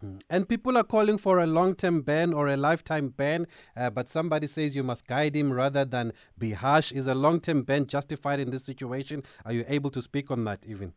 Hmm. 0.00 0.16
And 0.28 0.48
people 0.48 0.76
are 0.76 0.84
calling 0.84 1.16
for 1.16 1.38
a 1.38 1.46
long 1.46 1.74
term 1.74 2.02
ban 2.02 2.34
or 2.34 2.48
a 2.48 2.56
lifetime 2.56 3.08
ban, 3.08 3.46
uh, 3.76 3.90
but 3.90 4.10
somebody 4.10 4.46
says 4.46 4.76
you 4.76 4.82
must 4.82 5.06
guide 5.06 5.34
him 5.34 5.52
rather 5.52 5.84
than 5.84 6.12
be 6.38 6.52
harsh. 6.52 6.92
Is 6.92 7.06
a 7.06 7.14
long 7.14 7.40
term 7.40 7.62
ban 7.62 7.86
justified 7.86 8.40
in 8.40 8.50
this 8.50 8.64
situation? 8.64 9.22
Are 9.44 9.52
you 9.52 9.64
able 9.66 9.90
to 9.90 10.02
speak 10.02 10.30
on 10.30 10.44
that 10.44 10.66
even? 10.66 10.92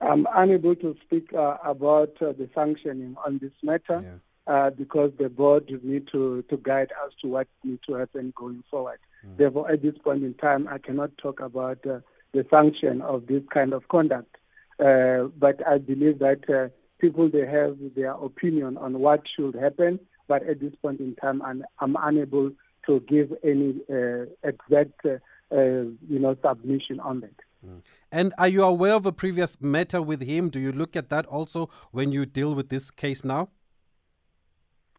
I'm 0.00 0.26
unable 0.34 0.76
to 0.76 0.96
speak 1.04 1.32
uh, 1.34 1.56
about 1.64 2.16
uh, 2.22 2.32
the 2.32 2.48
sanctioning 2.54 3.16
on 3.26 3.38
this 3.42 3.52
matter 3.62 4.20
yeah. 4.46 4.54
uh, 4.54 4.70
because 4.70 5.10
the 5.18 5.28
board 5.28 5.68
need 5.82 6.08
to, 6.12 6.42
to 6.48 6.56
guide 6.56 6.92
us 7.04 7.12
to 7.20 7.28
what 7.28 7.48
needs 7.64 7.82
to 7.88 7.94
happen 7.94 8.32
going 8.36 8.62
forward. 8.70 9.00
Mm. 9.26 9.36
Therefore, 9.36 9.70
at 9.70 9.82
this 9.82 9.96
point 9.98 10.22
in 10.22 10.34
time, 10.34 10.68
I 10.68 10.78
cannot 10.78 11.16
talk 11.18 11.40
about 11.40 11.86
uh, 11.86 12.00
the 12.32 12.46
sanction 12.50 13.02
of 13.02 13.26
this 13.26 13.42
kind 13.52 13.72
of 13.72 13.88
conduct. 13.88 14.36
Uh, 14.78 15.24
but 15.38 15.66
I 15.66 15.78
believe 15.78 16.20
that 16.20 16.48
uh, 16.48 16.68
people 16.98 17.28
they 17.28 17.46
have 17.46 17.76
their 17.96 18.12
opinion 18.12 18.76
on 18.76 19.00
what 19.00 19.22
should 19.34 19.54
happen. 19.54 19.98
But 20.28 20.42
at 20.46 20.60
this 20.60 20.74
point 20.82 21.00
in 21.00 21.14
time, 21.16 21.42
I'm, 21.42 21.64
I'm 21.78 21.96
unable 22.00 22.52
to 22.86 23.00
give 23.00 23.32
any 23.42 23.80
uh, 23.90 24.26
exact, 24.42 25.04
uh, 25.04 25.18
uh, 25.54 25.88
you 26.08 26.18
know, 26.18 26.36
submission 26.44 27.00
on 27.00 27.20
that. 27.20 27.34
Mm. 27.66 27.82
And 28.12 28.34
are 28.38 28.48
you 28.48 28.62
aware 28.62 28.94
of 28.94 29.06
a 29.06 29.12
previous 29.12 29.60
matter 29.60 30.00
with 30.00 30.22
him? 30.22 30.48
Do 30.48 30.60
you 30.60 30.70
look 30.70 30.96
at 30.96 31.08
that 31.10 31.26
also 31.26 31.70
when 31.90 32.12
you 32.12 32.26
deal 32.26 32.54
with 32.54 32.68
this 32.68 32.90
case 32.90 33.24
now? 33.24 33.48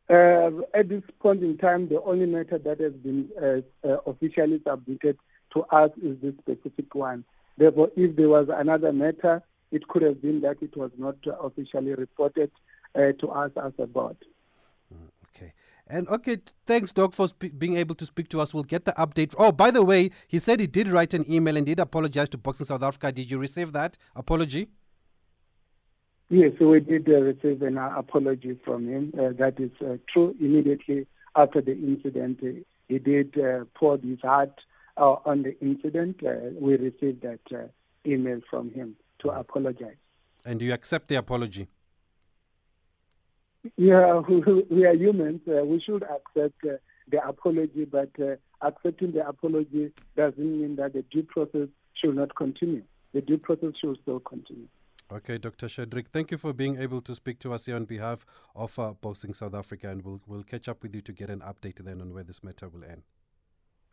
Uh, 0.10 0.50
at 0.74 0.90
this 0.90 1.04
point 1.20 1.44
in 1.44 1.58
time, 1.58 1.88
the 1.88 2.02
only 2.02 2.26
matter 2.26 2.58
that 2.58 2.80
has 2.80 2.94
been 2.94 3.30
uh, 3.40 3.88
uh, 3.88 3.98
officially 4.08 4.60
submitted 4.68 5.18
to 5.54 5.62
us 5.66 5.92
is 6.02 6.18
this 6.22 6.34
specific 6.40 6.96
one. 6.96 7.24
Therefore, 7.58 7.92
if 7.96 8.16
there 8.16 8.30
was 8.30 8.48
another 8.50 8.92
matter, 8.92 9.44
it 9.72 9.88
could 9.88 10.02
have 10.02 10.22
been 10.22 10.42
that 10.42 10.58
it 10.62 10.76
was 10.76 10.90
not 10.98 11.16
officially 11.42 11.94
reported 11.94 12.50
uh, 12.96 13.12
to 13.20 13.30
us 13.30 13.52
as 13.64 13.74
a 13.78 13.86
board. 13.86 14.18
Mm, 14.92 15.10
okay. 15.28 15.54
And 15.86 16.08
okay, 16.08 16.38
thanks, 16.66 16.92
Doc, 16.92 17.14
for 17.14 17.28
sp- 17.30 17.54
being 17.58 17.78
able 17.78 17.94
to 17.96 18.06
speak 18.06 18.30
to 18.30 18.42
us. 18.42 18.52
We'll 18.52 18.64
get 18.64 18.86
the 18.86 18.94
update. 18.94 19.36
Oh, 19.38 19.52
by 19.52 19.70
the 19.70 19.84
way, 19.84 20.10
he 20.28 20.40
said 20.40 20.60
he 20.60 20.68
did 20.68 20.88
write 20.88 21.14
an 21.14 21.32
email 21.32 21.56
and 21.56 21.68
did 21.68 21.80
apologize 21.80 22.30
to 22.30 22.38
Boxing 22.40 22.66
South 22.66 22.82
Africa. 22.82 23.12
Did 23.12 23.30
you 23.30 23.38
receive 23.38 23.74
that 23.74 23.98
apology? 24.16 24.70
Yes, 26.30 26.52
we 26.60 26.80
did 26.80 27.10
uh, 27.10 27.22
receive 27.22 27.64
an 27.64 27.80
uh, 27.80 27.92
apology 27.98 28.58
from 28.64 28.88
him. 28.88 29.12
Uh, 29.18 29.30
that 29.40 29.60
is 29.60 29.72
uh, 29.82 29.98
true. 30.08 30.36
Immediately 30.40 31.08
after 31.36 31.60
the 31.60 31.74
incident, 31.74 32.40
he 32.88 33.00
did 33.00 33.38
uh, 33.40 33.66
pour 33.74 33.98
his 33.98 34.20
heart 34.22 34.54
on 34.98 35.44
the 35.44 35.60
incident. 35.60 36.22
we 36.62 36.76
received 36.76 37.24
that 37.24 37.72
email 38.06 38.42
from 38.50 38.70
him 38.72 38.96
to 39.20 39.30
apologize. 39.30 39.96
And 40.46 40.60
do 40.60 40.66
you 40.66 40.74
accept 40.74 41.08
the 41.08 41.16
apology? 41.16 41.68
Yeah, 43.78 44.20
we 44.70 44.86
are 44.86 44.94
humans. 44.94 45.42
Uh, 45.48 45.64
we 45.66 45.82
should 45.82 46.04
accept 46.04 46.64
uh, 46.64 46.78
the 47.10 47.26
apology, 47.28 47.86
but 47.86 48.10
uh, 48.22 48.36
accepting 48.62 49.12
the 49.12 49.28
apology 49.28 49.92
doesn't 50.16 50.38
mean 50.38 50.76
that 50.78 50.94
the 50.94 51.02
due 51.04 51.24
process 51.24 51.68
should 51.94 52.16
not 52.16 52.36
continue. 52.36 52.84
The 53.14 53.22
due 53.22 53.38
process 53.38 53.74
should 53.82 53.98
still 54.02 54.20
continue. 54.20 54.68
Okay, 55.12 55.40
Dr. 55.40 55.66
Sheldrick, 55.68 56.08
thank 56.10 56.30
you 56.30 56.38
for 56.38 56.54
being 56.54 56.80
able 56.80 57.02
to 57.02 57.16
speak 57.16 57.40
to 57.40 57.52
us 57.52 57.66
here 57.66 57.76
on 57.76 57.86
behalf 57.86 58.26
of 58.56 58.78
uh, 58.78 58.94
Boxing 58.94 59.34
South 59.34 59.56
Africa, 59.56 59.90
and 59.90 60.06
we'll, 60.06 60.22
we'll 60.28 60.44
catch 60.44 60.68
up 60.70 60.84
with 60.84 60.94
you 60.94 61.02
to 61.02 61.12
get 61.12 61.32
an 61.32 61.40
update 61.40 61.84
then 61.84 62.00
on 62.00 62.14
where 62.14 62.24
this 62.24 62.44
matter 62.44 62.70
will 62.70 62.84
end. 62.84 63.02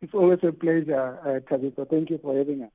It's 0.01 0.13
always 0.13 0.37
a 0.43 0.51
pleasure, 0.51 1.17
uh, 1.25 1.39
Tabitha. 1.49 1.85
Thank 1.89 2.11
you 2.11 2.19
for 2.21 2.37
having 2.37 2.61
us. 2.63 2.69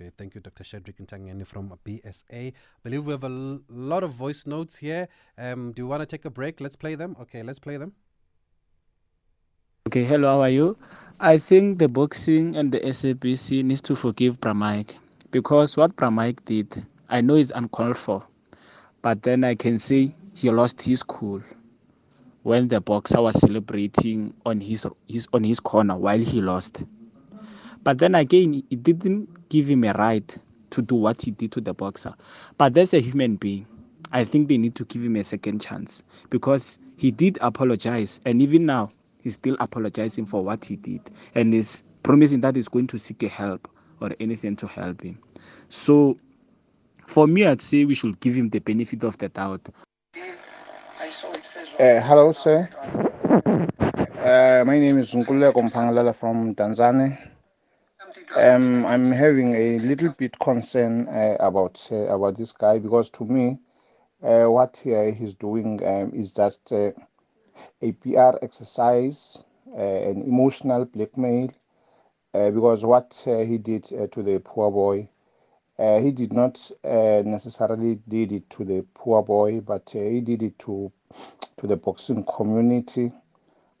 Okay, 0.00 0.12
thank 0.16 0.36
you, 0.36 0.40
Dr. 0.40 0.62
Sheldrick 0.62 1.04
Ntangeni 1.04 1.44
from 1.44 1.76
BSA. 1.84 2.22
I 2.32 2.52
believe 2.84 3.04
we 3.04 3.10
have 3.10 3.24
a 3.24 3.26
l- 3.26 3.60
lot 3.68 4.04
of 4.04 4.10
voice 4.12 4.46
notes 4.46 4.76
here. 4.76 5.08
Um, 5.36 5.72
do 5.72 5.82
you 5.82 5.88
want 5.88 6.00
to 6.02 6.06
take 6.06 6.24
a 6.24 6.30
break? 6.30 6.60
Let's 6.60 6.76
play 6.76 6.94
them. 6.94 7.16
Okay, 7.20 7.42
let's 7.42 7.58
play 7.58 7.78
them. 7.78 7.94
Okay, 9.88 10.04
hello, 10.04 10.28
how 10.36 10.42
are 10.42 10.50
you? 10.50 10.78
I 11.18 11.38
think 11.38 11.80
the 11.80 11.88
boxing 11.88 12.54
and 12.54 12.70
the 12.70 12.78
SABC 12.78 13.64
needs 13.64 13.80
to 13.82 13.96
forgive 13.96 14.38
Bramike 14.38 14.98
because 15.32 15.76
what 15.76 15.96
Bramike 15.96 16.44
did, 16.44 16.86
I 17.08 17.20
know 17.20 17.34
is 17.34 17.50
uncalled 17.54 17.96
for, 17.96 18.26
but 19.02 19.22
then 19.22 19.44
I 19.44 19.54
can 19.54 19.78
say 19.78 20.14
he 20.34 20.50
lost 20.50 20.82
his 20.82 21.02
cool 21.02 21.42
when 22.42 22.68
the 22.68 22.80
boxer 22.80 23.20
was 23.20 23.40
celebrating 23.40 24.34
on 24.46 24.60
his 24.60 24.86
his 25.08 25.26
on 25.32 25.44
his 25.44 25.60
corner 25.60 25.96
while 25.96 26.18
he 26.18 26.40
lost. 26.40 26.82
But 27.82 27.98
then 27.98 28.14
again, 28.14 28.62
it 28.70 28.82
didn't 28.82 29.48
give 29.48 29.68
him 29.68 29.84
a 29.84 29.92
right 29.92 30.36
to 30.70 30.82
do 30.82 30.94
what 30.94 31.22
he 31.22 31.30
did 31.30 31.52
to 31.52 31.60
the 31.60 31.72
boxer. 31.74 32.14
But 32.58 32.74
that's 32.74 32.92
a 32.92 33.00
human 33.00 33.36
being. 33.36 33.66
I 34.12 34.24
think 34.24 34.48
they 34.48 34.58
need 34.58 34.74
to 34.76 34.84
give 34.84 35.02
him 35.02 35.16
a 35.16 35.24
second 35.24 35.60
chance 35.60 36.02
because 36.30 36.78
he 36.96 37.10
did 37.10 37.38
apologize, 37.40 38.20
and 38.24 38.42
even 38.42 38.66
now 38.66 38.90
he's 39.22 39.34
still 39.34 39.56
apologizing 39.60 40.26
for 40.26 40.42
what 40.42 40.64
he 40.64 40.76
did, 40.76 41.00
and 41.34 41.54
is 41.54 41.84
promising 42.02 42.40
that 42.42 42.56
he's 42.56 42.68
going 42.68 42.86
to 42.88 42.98
seek 42.98 43.22
help 43.22 43.68
or 44.00 44.10
anything 44.20 44.56
to 44.56 44.66
help 44.66 45.02
him. 45.02 45.18
So, 45.68 46.16
for 47.08 47.26
me, 47.26 47.46
I'd 47.46 47.62
say 47.62 47.84
we 47.84 47.94
should 47.94 48.20
give 48.20 48.34
him 48.34 48.50
the 48.50 48.60
benefit 48.60 49.02
of 49.02 49.16
the 49.18 49.28
doubt. 49.28 49.68
Uh, 51.80 52.00
hello, 52.00 52.32
sir. 52.32 52.68
Uh, 54.18 54.64
my 54.66 54.78
name 54.78 54.98
is 54.98 55.12
Nkule 55.14 55.52
Kompangalala 55.52 56.14
from 56.14 56.54
Tanzania. 56.54 57.16
Um, 58.36 58.84
I'm 58.86 59.10
having 59.10 59.54
a 59.54 59.78
little 59.78 60.14
bit 60.18 60.38
concern 60.38 61.08
uh, 61.08 61.36
about 61.40 61.88
uh, 61.90 62.14
about 62.14 62.36
this 62.36 62.52
guy 62.52 62.78
because 62.78 63.10
to 63.10 63.24
me, 63.24 63.58
uh, 64.22 64.44
what 64.44 64.80
uh, 64.86 65.12
he's 65.12 65.34
doing 65.34 65.80
um, 65.86 66.12
is 66.14 66.32
just 66.32 66.72
uh, 66.72 66.90
a 67.80 67.92
PR 67.92 68.36
exercise, 68.42 69.44
uh, 69.76 69.80
an 69.80 70.22
emotional 70.22 70.84
blackmail. 70.84 71.48
because 72.32 72.84
what 72.84 73.16
he 73.24 73.58
did 73.58 73.84
to 74.12 74.22
the 74.22 74.38
poor 74.40 74.70
boy, 74.70 75.08
he 75.78 76.10
did 76.10 76.32
not 76.32 76.70
necessarily 76.84 78.00
did 78.08 78.32
it 78.32 78.50
to 78.50 78.64
the 78.64 78.84
poor 78.94 79.22
boy, 79.22 79.60
but 79.60 79.90
he 79.90 80.20
did 80.20 80.42
it 80.42 80.58
to 80.60 80.92
to 81.56 81.66
the 81.66 81.76
boxing 81.76 82.24
community. 82.24 83.12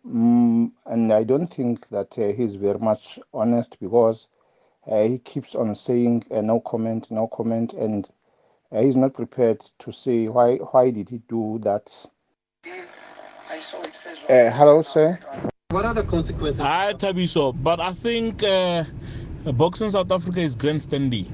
Mm, 0.06 0.72
and 0.86 1.12
I 1.12 1.24
don't 1.24 1.52
think 1.52 1.88
that 1.90 2.14
he's 2.14 2.54
very 2.54 2.78
much 2.78 3.18
honest 3.34 3.78
because 3.80 4.28
uh, 4.90 5.02
he 5.02 5.18
keeps 5.18 5.54
on 5.54 5.74
saying 5.74 6.24
uh, 6.30 6.40
no 6.40 6.60
comment, 6.60 7.10
no 7.10 7.26
comment, 7.26 7.74
and 7.74 8.08
uh, 8.72 8.80
he's 8.80 8.96
not 8.96 9.12
prepared 9.12 9.60
to 9.80 9.92
say 9.92 10.28
why 10.28 10.56
why 10.56 10.90
did 10.90 11.08
he 11.08 11.18
do 11.28 11.58
that. 11.62 11.92
Uh, 14.28 14.50
hello, 14.50 14.82
sir. 14.82 15.18
What 15.70 15.84
are 15.84 15.94
the 15.94 16.04
consequences? 16.04 16.60
I 16.60 16.94
Thabiso, 16.94 17.52
but 17.62 17.80
I 17.80 17.92
think 17.92 18.42
uh, 18.42 18.84
boxing 19.52 19.90
South 19.90 20.10
Africa 20.10 20.40
is 20.40 20.54
grandstanding. 20.54 21.30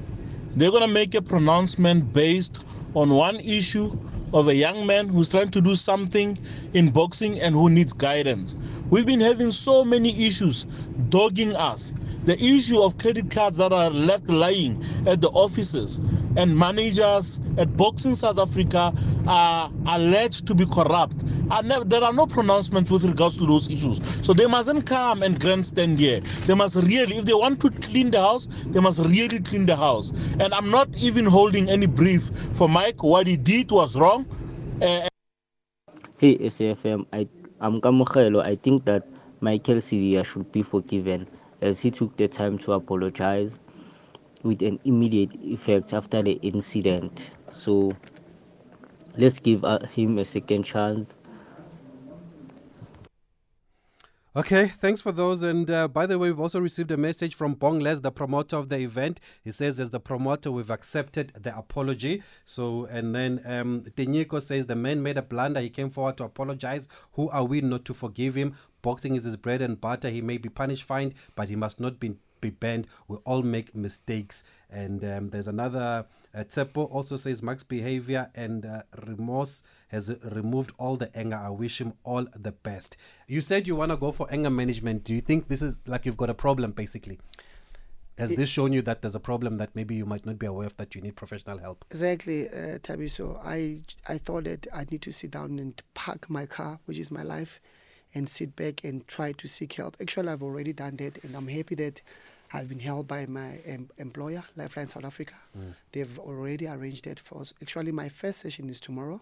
They're 0.55 0.71
gonna 0.71 0.87
make 0.87 1.15
a 1.15 1.21
pronouncement 1.21 2.13
based 2.13 2.59
on 2.93 3.09
one 3.09 3.41
issue 3.41 3.97
of 4.33 4.47
a 4.47 4.55
young 4.55 4.85
man 4.85 5.09
who's 5.09 5.27
trying 5.27 5.51
to 5.51 5.61
do 5.61 5.75
something 5.75 6.37
in 6.73 6.91
boxing 6.91 7.39
and 7.41 7.53
who 7.53 7.69
needs 7.69 7.91
guidance. 7.91 8.55
We've 8.89 9.05
been 9.05 9.19
having 9.19 9.51
so 9.51 9.83
many 9.83 10.25
issues 10.25 10.65
dogging 11.09 11.55
us 11.55 11.93
the 12.25 12.41
issue 12.43 12.81
of 12.81 12.97
credit 12.97 13.29
cards 13.29 13.57
that 13.57 13.71
are 13.71 13.89
left 13.89 14.27
lying 14.27 14.83
at 15.05 15.21
the 15.21 15.29
offices 15.29 15.99
and 16.35 16.57
managers 16.57 17.39
at 17.57 17.77
Boxing 17.77 18.15
South 18.15 18.39
Africa 18.39 18.93
are 19.27 19.71
alleged 19.87 20.47
to 20.47 20.55
be 20.55 20.65
corrupt. 20.65 21.23
There 21.25 22.03
are 22.03 22.13
no 22.13 22.25
pronouncements 22.25 22.89
with 22.91 23.03
regards 23.05 23.37
to 23.37 23.45
those 23.45 23.69
issues. 23.69 24.01
So 24.25 24.33
they 24.33 24.47
mustn't 24.47 24.85
come 24.85 25.23
and 25.23 25.39
grandstand 25.39 25.99
here. 25.99 26.19
They 26.47 26.55
must 26.55 26.75
really, 26.75 27.17
if 27.17 27.25
they 27.25 27.33
want 27.33 27.61
to 27.61 27.69
clean 27.69 28.11
the 28.11 28.19
house, 28.21 28.47
they 28.67 28.79
must 28.79 28.99
really 28.99 29.39
clean 29.39 29.65
the 29.65 29.75
house. 29.75 30.11
And 30.39 30.53
I'm 30.53 30.71
not 30.71 30.89
even 30.97 31.25
holding 31.25 31.69
any 31.69 31.85
brief 31.85 32.29
for 32.53 32.67
Mike. 32.67 33.03
What 33.03 33.27
he 33.27 33.37
did 33.37 33.71
was 33.71 33.95
wrong. 33.95 34.25
Hey, 34.79 36.37
SAFM, 36.39 37.05
I, 37.13 37.27
I'm 37.61 37.79
Kamukelo. 37.81 38.43
I 38.43 38.55
think 38.55 38.85
that 38.85 39.07
Michael 39.41 39.75
Sidia 39.75 40.25
should 40.25 40.51
be 40.51 40.63
forgiven 40.63 41.27
as 41.65 41.81
he 41.81 41.89
took 41.89 42.15
the 42.17 42.27
time 42.27 42.57
to 42.59 42.73
apologize 42.73 43.59
with 44.43 44.61
an 44.61 44.79
immediate 44.85 45.33
effect 45.41 45.93
after 45.93 46.21
the 46.21 46.33
incident. 46.43 47.35
So 47.49 47.91
let's 49.17 49.39
give 49.39 49.65
uh, 49.65 49.79
him 49.87 50.19
a 50.19 50.25
second 50.25 50.63
chance. 50.63 51.17
Okay, 54.37 54.67
thanks 54.67 55.01
for 55.01 55.13
those. 55.13 55.43
And 55.43 55.71
uh, 55.71 55.87
by 55.87 56.05
the 56.05 56.19
way, 56.19 56.27
we've 56.27 56.41
also 56.41 56.59
received 56.59 56.91
a 56.91 56.97
message 56.97 57.35
from 57.35 57.55
Bongles, 57.55 58.01
the 58.01 58.11
promoter 58.11 58.57
of 58.57 58.67
the 58.67 58.79
event. 58.79 59.21
He 59.45 59.51
says, 59.51 59.79
as 59.79 59.91
the 59.91 59.99
promoter, 60.01 60.51
we've 60.51 60.69
accepted 60.69 61.31
the 61.41 61.57
apology. 61.57 62.21
So, 62.43 62.83
and 62.83 63.15
then 63.15 63.39
um, 63.45 63.85
Tenyiko 63.95 64.41
says, 64.41 64.65
the 64.65 64.75
man 64.75 65.01
made 65.01 65.17
a 65.17 65.21
blunder. 65.21 65.61
He 65.61 65.69
came 65.69 65.89
forward 65.89 66.17
to 66.17 66.25
apologize. 66.25 66.89
Who 67.13 67.29
are 67.29 67.45
we 67.45 67.61
not 67.61 67.85
to 67.85 67.93
forgive 67.93 68.35
him? 68.35 68.55
Boxing 68.81 69.15
is 69.15 69.23
his 69.23 69.37
bread 69.37 69.61
and 69.61 69.79
butter. 69.79 70.09
He 70.09 70.19
may 70.19 70.37
be 70.37 70.49
punished, 70.49 70.83
fined, 70.83 71.13
but 71.35 71.47
he 71.47 71.55
must 71.55 71.79
not 71.79 71.97
be 71.97 72.17
be 72.41 72.49
banned. 72.49 72.87
We 73.07 73.15
all 73.23 73.41
make 73.41 73.73
mistakes. 73.73 74.43
And 74.69 75.01
um, 75.05 75.29
there's 75.29 75.47
another. 75.47 76.07
Uh, 76.35 76.43
Tsepo 76.43 76.91
also 76.91 77.15
says 77.15 77.41
Mark's 77.41 77.63
behavior 77.63 78.29
and 78.35 78.65
uh, 78.65 78.81
remorse 79.07 79.61
has 79.87 80.11
removed 80.31 80.73
all 80.77 80.97
the 80.97 81.15
anger. 81.17 81.37
I 81.37 81.49
wish 81.49 81.79
him 81.79 81.93
all 82.03 82.25
the 82.35 82.51
best. 82.51 82.97
You 83.27 83.39
said 83.39 83.67
you 83.67 83.75
want 83.77 83.91
to 83.91 83.97
go 83.97 84.11
for 84.11 84.27
anger 84.29 84.49
management. 84.49 85.05
Do 85.05 85.13
you 85.13 85.21
think 85.21 85.47
this 85.47 85.61
is 85.61 85.79
like 85.87 86.05
you've 86.05 86.17
got 86.17 86.29
a 86.29 86.33
problem 86.33 86.71
basically? 86.71 87.19
Has 88.17 88.31
It- 88.31 88.37
this 88.37 88.49
shown 88.49 88.73
you 88.73 88.81
that 88.81 89.01
there's 89.01 89.15
a 89.15 89.19
problem 89.19 89.57
that 89.57 89.75
maybe 89.75 89.95
you 89.95 90.05
might 90.05 90.25
not 90.25 90.37
be 90.37 90.45
aware 90.45 90.67
of 90.67 90.75
that 90.77 90.93
you 90.93 91.01
need 91.01 91.15
professional 91.15 91.57
help? 91.59 91.85
Exactly, 91.89 92.49
uh, 92.49 92.79
Tabi. 92.83 93.07
So 93.07 93.39
I, 93.43 93.83
I 94.07 94.17
thought 94.17 94.43
that 94.43 94.67
I 94.73 94.85
need 94.89 95.01
to 95.03 95.11
sit 95.13 95.31
down 95.31 95.57
and 95.59 95.81
park 95.93 96.29
my 96.29 96.45
car, 96.45 96.79
which 96.85 96.97
is 96.97 97.11
my 97.11 97.23
life, 97.23 97.61
and 98.13 98.29
sit 98.29 98.55
back 98.57 98.83
and 98.83 99.05
try 99.07 99.31
to 99.33 99.47
seek 99.47 99.73
help. 99.73 99.97
Actually, 100.01 100.29
I've 100.29 100.43
already 100.43 100.71
done 100.73 100.95
that, 100.97 101.23
and 101.23 101.35
I'm 101.35 101.47
happy 101.49 101.75
that 101.75 102.01
I've 102.55 102.69
been 102.69 102.79
helped 102.79 103.09
by 103.09 103.25
my 103.25 103.49
em- 103.65 103.89
employer, 103.97 104.43
Lifeline 104.55 104.87
South 104.87 105.05
Africa. 105.05 105.35
They've 105.91 106.19
already 106.19 106.67
arranged 106.67 107.03
that 107.05 107.19
for 107.19 107.41
us. 107.41 107.53
Actually, 107.61 107.91
my 107.91 108.09
first 108.09 108.39
session 108.39 108.69
is 108.69 108.79
tomorrow. 108.79 109.19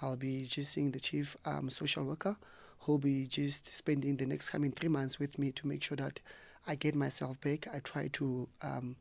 I'll 0.00 0.16
be 0.16 0.42
just 0.44 0.72
seeing 0.72 0.90
the 0.90 1.00
chief 1.00 1.36
um, 1.44 1.70
social 1.70 2.04
worker, 2.04 2.36
who'll 2.80 2.98
be 2.98 3.26
just 3.26 3.68
spending 3.70 4.16
the 4.16 4.26
next 4.26 4.50
coming 4.50 4.72
three 4.72 4.88
months 4.88 5.18
with 5.20 5.38
me 5.38 5.52
to 5.52 5.66
make 5.66 5.82
sure 5.82 5.96
that 5.96 6.20
I 6.66 6.74
get 6.74 6.94
myself 6.94 7.40
back. 7.40 7.68
I 7.72 7.78
try 7.80 8.08
to 8.14 8.48
um, 8.62 8.96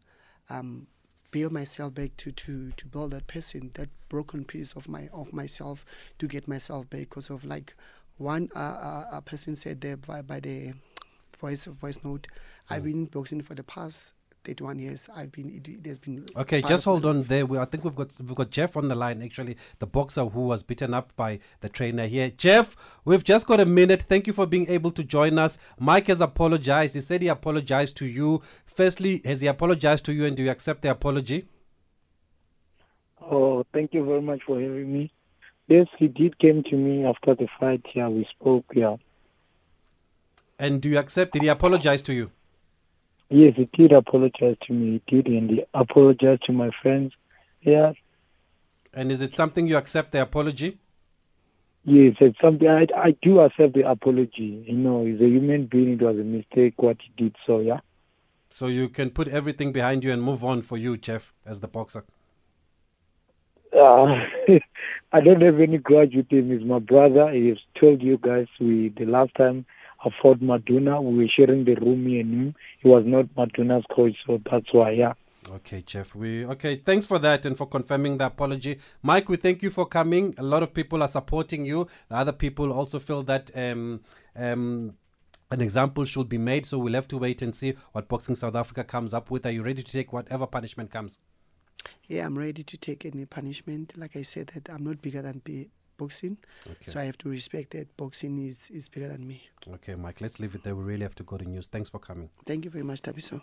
um, 0.49 0.87
build 1.31 1.51
myself 1.51 1.93
back 1.93 2.11
to, 2.17 2.31
to, 2.31 2.71
to 2.77 2.85
build 2.85 3.11
that 3.11 3.25
person, 3.27 3.71
that 3.75 3.89
broken 4.09 4.45
piece 4.45 4.73
of 4.73 4.87
my 4.89 5.09
of 5.13 5.33
myself 5.33 5.85
to 6.19 6.27
get 6.27 6.47
myself 6.47 6.89
back. 6.89 7.01
Because 7.09 7.29
of 7.29 7.43
like 7.45 7.73
one 8.17 8.49
uh, 8.55 8.59
uh, 8.59 9.05
a 9.17 9.21
person 9.21 9.55
said 9.55 9.81
there 9.81 9.97
by, 9.97 10.21
by 10.21 10.39
the 10.39 10.73
voice 11.41 11.65
voice 11.65 11.99
note, 12.03 12.27
I've 12.69 12.83
mm. 12.83 12.85
been 12.85 13.05
boxing 13.05 13.41
for 13.41 13.55
the 13.55 13.63
past 13.63 14.13
31 14.43 14.79
years. 14.79 15.09
I've 15.15 15.31
been 15.31 15.49
it, 15.49 15.67
it 15.67 15.85
has 15.85 15.99
been 15.99 16.25
Okay, 16.35 16.61
just 16.61 16.85
hold 16.85 17.05
on 17.05 17.19
life. 17.19 17.27
there. 17.27 17.45
We, 17.45 17.57
I 17.57 17.65
think 17.65 17.83
we've 17.83 17.95
got 17.95 18.15
we've 18.19 18.35
got 18.35 18.49
Jeff 18.49 18.77
on 18.77 18.87
the 18.87 18.95
line. 18.95 19.21
Actually, 19.21 19.57
the 19.79 19.87
boxer 19.87 20.25
who 20.25 20.41
was 20.41 20.63
beaten 20.63 20.93
up 20.93 21.15
by 21.15 21.39
the 21.61 21.69
trainer 21.69 22.07
here. 22.07 22.29
Jeff, 22.29 22.75
we've 23.05 23.23
just 23.23 23.45
got 23.47 23.59
a 23.59 23.65
minute. 23.65 24.03
Thank 24.03 24.27
you 24.27 24.33
for 24.33 24.45
being 24.45 24.69
able 24.69 24.91
to 24.91 25.03
join 25.03 25.37
us. 25.37 25.57
Mike 25.79 26.07
has 26.07 26.21
apologized. 26.21 26.95
He 26.95 27.01
said 27.01 27.21
he 27.21 27.27
apologized 27.27 27.97
to 27.97 28.05
you. 28.05 28.41
Firstly, 28.65 29.21
has 29.25 29.41
he 29.41 29.47
apologized 29.47 30.05
to 30.05 30.13
you, 30.13 30.25
and 30.25 30.35
do 30.35 30.43
you 30.43 30.51
accept 30.51 30.81
the 30.81 30.91
apology? 30.91 31.47
Oh, 33.21 33.63
thank 33.73 33.93
you 33.93 34.03
very 34.05 34.21
much 34.21 34.41
for 34.45 34.59
having 34.59 34.91
me. 34.91 35.11
Yes, 35.67 35.87
he 35.97 36.07
did 36.07 36.37
came 36.39 36.63
to 36.63 36.75
me 36.75 37.05
after 37.05 37.35
the 37.35 37.47
fight. 37.59 37.85
Yeah, 37.93 38.09
we 38.09 38.27
spoke. 38.31 38.65
Yeah, 38.73 38.97
And 40.61 40.81
do 40.81 40.89
you 40.89 40.97
accept? 40.99 41.33
Did 41.33 41.41
he 41.41 41.47
apologize 41.49 42.01
to 42.03 42.13
you? 42.13 42.31
yes, 43.29 43.53
he 43.55 43.65
did 43.73 43.91
apologize 43.93 44.57
to 44.67 44.73
me. 44.73 45.01
He 45.07 45.21
did, 45.21 45.27
and 45.27 45.49
he 45.49 45.63
apologized 45.73 46.43
to 46.43 46.53
my 46.53 46.69
friends. 46.81 47.13
Yeah, 47.61 47.93
And 48.93 49.11
is 49.11 49.21
it 49.21 49.35
something 49.35 49.67
you 49.67 49.77
accept 49.77 50.11
the 50.11 50.21
apology? 50.21 50.71
yes, 51.83 52.15
it's 52.19 52.39
something 52.39 52.67
I 52.67 52.85
I 52.95 53.11
do 53.27 53.39
accept 53.39 53.73
the 53.73 53.89
apology. 53.89 54.49
You 54.67 54.77
know, 54.85 54.97
he's 55.05 55.21
a 55.21 55.27
human 55.37 55.65
being. 55.65 55.93
It 55.93 56.01
was 56.01 56.17
a 56.19 56.23
mistake 56.37 56.81
what 56.81 56.97
he 57.05 57.11
did. 57.23 57.35
So 57.47 57.59
yeah, 57.59 57.79
So 58.59 58.67
you 58.67 58.87
can 58.89 59.09
put 59.19 59.27
everything 59.39 59.71
behind 59.71 60.03
you 60.03 60.11
and 60.11 60.21
move 60.31 60.43
on 60.43 60.61
for 60.61 60.77
you, 60.77 60.97
Jeff, 60.97 61.33
as 61.45 61.59
the 61.61 61.67
boxer. 61.77 62.03
uh, 63.73 64.15
I 65.13 65.21
don't 65.21 65.41
have 65.41 65.59
any 65.59 65.77
grudge 65.77 66.15
with 66.15 66.31
him. 66.31 66.51
He's 66.51 66.65
my 66.65 66.79
brother. 66.79 67.31
He's 67.31 67.57
told 67.79 68.01
you 68.01 68.17
guys 68.17 68.47
we 68.59 68.89
the 68.89 69.05
last 69.05 69.33
time 69.35 69.65
I 70.03 70.09
fought 70.21 70.39
Maduna, 70.39 71.01
we 71.03 71.23
were 71.23 71.29
sharing 71.29 71.65
the 71.65 71.75
room 71.75 72.03
me 72.03 72.19
and 72.19 72.33
him. 72.33 72.55
He 72.79 72.87
was 72.87 73.03
not 73.05 73.25
Maduna's 73.35 73.85
coach, 73.95 74.15
so 74.25 74.41
that's 74.49 74.73
why. 74.73 74.91
Yeah. 74.91 75.13
Okay, 75.49 75.81
Jeff. 75.85 76.13
We 76.15 76.45
okay. 76.45 76.77
Thanks 76.77 77.07
for 77.07 77.19
that 77.19 77.45
and 77.45 77.57
for 77.57 77.65
confirming 77.65 78.17
the 78.17 78.27
apology, 78.27 78.77
Mike. 79.01 79.27
We 79.27 79.37
thank 79.37 79.63
you 79.63 79.71
for 79.71 79.85
coming. 79.85 80.35
A 80.37 80.43
lot 80.43 80.63
of 80.63 80.73
people 80.73 81.01
are 81.01 81.07
supporting 81.07 81.65
you. 81.65 81.87
The 82.09 82.15
other 82.15 82.31
people 82.31 82.71
also 82.71 82.99
feel 82.99 83.23
that 83.23 83.51
um 83.55 84.01
um. 84.35 84.93
An 85.53 85.59
example 85.59 86.05
should 86.05 86.29
be 86.29 86.37
made, 86.37 86.65
so 86.65 86.79
we'll 86.79 86.93
have 86.93 87.09
to 87.09 87.17
wait 87.17 87.41
and 87.41 87.53
see 87.53 87.73
what 87.91 88.07
Boxing 88.07 88.35
South 88.35 88.55
Africa 88.55 88.85
comes 88.85 89.13
up 89.13 89.29
with. 89.29 89.45
Are 89.45 89.51
you 89.51 89.63
ready 89.63 89.83
to 89.83 89.91
take 89.91 90.13
whatever 90.13 90.47
punishment 90.47 90.91
comes? 90.91 91.19
Yeah, 92.07 92.25
I'm 92.25 92.37
ready 92.37 92.63
to 92.63 92.77
take 92.77 93.05
any 93.05 93.25
punishment. 93.25 93.97
Like 93.97 94.15
I 94.15 94.21
said, 94.21 94.47
that 94.53 94.69
I'm 94.69 94.85
not 94.85 95.01
bigger 95.01 95.21
than 95.21 95.41
boxing, 96.01 96.35
so 96.85 96.99
I 96.99 97.05
have 97.09 97.17
to 97.23 97.29
respect 97.29 97.67
that 97.75 97.87
boxing 97.97 98.33
is, 98.49 98.69
is 98.69 98.89
bigger 98.89 99.09
than 99.13 99.23
me. 99.31 99.37
Okay, 99.75 99.95
Mike, 99.95 100.19
let's 100.21 100.39
leave 100.41 100.55
it 100.55 100.63
there. 100.63 100.75
We 100.75 100.83
really 100.91 101.05
have 101.09 101.15
to 101.21 101.23
go 101.23 101.37
to 101.37 101.45
news. 101.53 101.67
Thanks 101.67 101.89
for 101.89 101.99
coming. 101.99 102.29
Thank 102.45 102.65
you 102.65 102.71
very 102.71 102.83
much, 102.91 103.01
Thabiso. 103.01 103.41